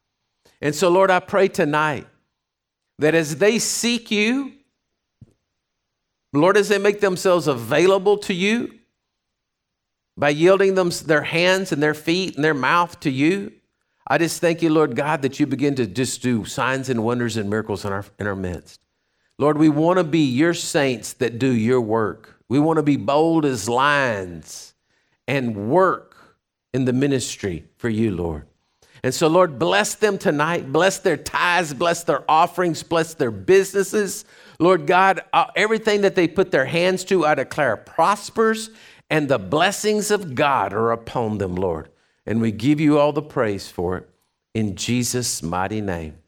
And 0.60 0.74
so, 0.74 0.88
Lord, 0.88 1.10
I 1.10 1.20
pray 1.20 1.48
tonight 1.48 2.06
that 2.98 3.14
as 3.14 3.36
they 3.36 3.58
seek 3.58 4.10
you, 4.10 4.52
Lord, 6.32 6.56
as 6.56 6.68
they 6.68 6.78
make 6.78 7.00
themselves 7.00 7.46
available 7.46 8.18
to 8.18 8.34
you 8.34 8.78
by 10.16 10.30
yielding 10.30 10.74
them 10.74 10.90
their 11.06 11.22
hands 11.22 11.72
and 11.72 11.82
their 11.82 11.94
feet 11.94 12.36
and 12.36 12.44
their 12.44 12.54
mouth 12.54 13.00
to 13.00 13.10
you, 13.10 13.52
I 14.06 14.18
just 14.18 14.40
thank 14.40 14.62
you, 14.62 14.70
Lord 14.70 14.96
God, 14.96 15.22
that 15.22 15.38
you 15.38 15.46
begin 15.46 15.74
to 15.76 15.86
just 15.86 16.22
do 16.22 16.44
signs 16.44 16.88
and 16.88 17.04
wonders 17.04 17.36
and 17.36 17.48
miracles 17.48 17.84
in 17.84 17.92
our, 17.92 18.04
in 18.18 18.26
our 18.26 18.36
midst. 18.36 18.80
Lord, 19.38 19.58
we 19.58 19.68
want 19.68 19.98
to 19.98 20.04
be 20.04 20.24
your 20.24 20.54
saints 20.54 21.12
that 21.14 21.38
do 21.38 21.52
your 21.52 21.80
work. 21.80 22.42
We 22.48 22.58
want 22.58 22.78
to 22.78 22.82
be 22.82 22.96
bold 22.96 23.44
as 23.44 23.68
lions 23.68 24.74
and 25.26 25.70
work 25.70 26.16
in 26.72 26.86
the 26.86 26.92
ministry 26.92 27.66
for 27.76 27.88
you, 27.88 28.10
Lord. 28.10 28.46
And 29.02 29.14
so, 29.14 29.28
Lord, 29.28 29.58
bless 29.58 29.94
them 29.94 30.18
tonight. 30.18 30.72
Bless 30.72 30.98
their 30.98 31.16
tithes, 31.16 31.72
bless 31.72 32.04
their 32.04 32.28
offerings, 32.30 32.82
bless 32.82 33.14
their 33.14 33.30
businesses. 33.30 34.24
Lord 34.58 34.86
God, 34.86 35.22
uh, 35.32 35.46
everything 35.54 36.00
that 36.02 36.14
they 36.14 36.26
put 36.26 36.50
their 36.50 36.64
hands 36.64 37.04
to, 37.04 37.24
I 37.24 37.34
declare 37.34 37.76
prospers, 37.76 38.70
and 39.10 39.28
the 39.28 39.38
blessings 39.38 40.10
of 40.10 40.34
God 40.34 40.72
are 40.72 40.90
upon 40.90 41.38
them, 41.38 41.54
Lord. 41.54 41.90
And 42.26 42.40
we 42.40 42.52
give 42.52 42.80
you 42.80 42.98
all 42.98 43.12
the 43.12 43.22
praise 43.22 43.68
for 43.68 43.96
it 43.96 44.08
in 44.54 44.74
Jesus' 44.74 45.42
mighty 45.42 45.80
name. 45.80 46.18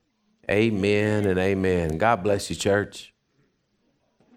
Amen 0.50 1.26
and 1.26 1.38
amen. 1.38 1.98
God 1.98 2.22
bless 2.22 2.50
you, 2.50 2.56
church. 2.56 3.12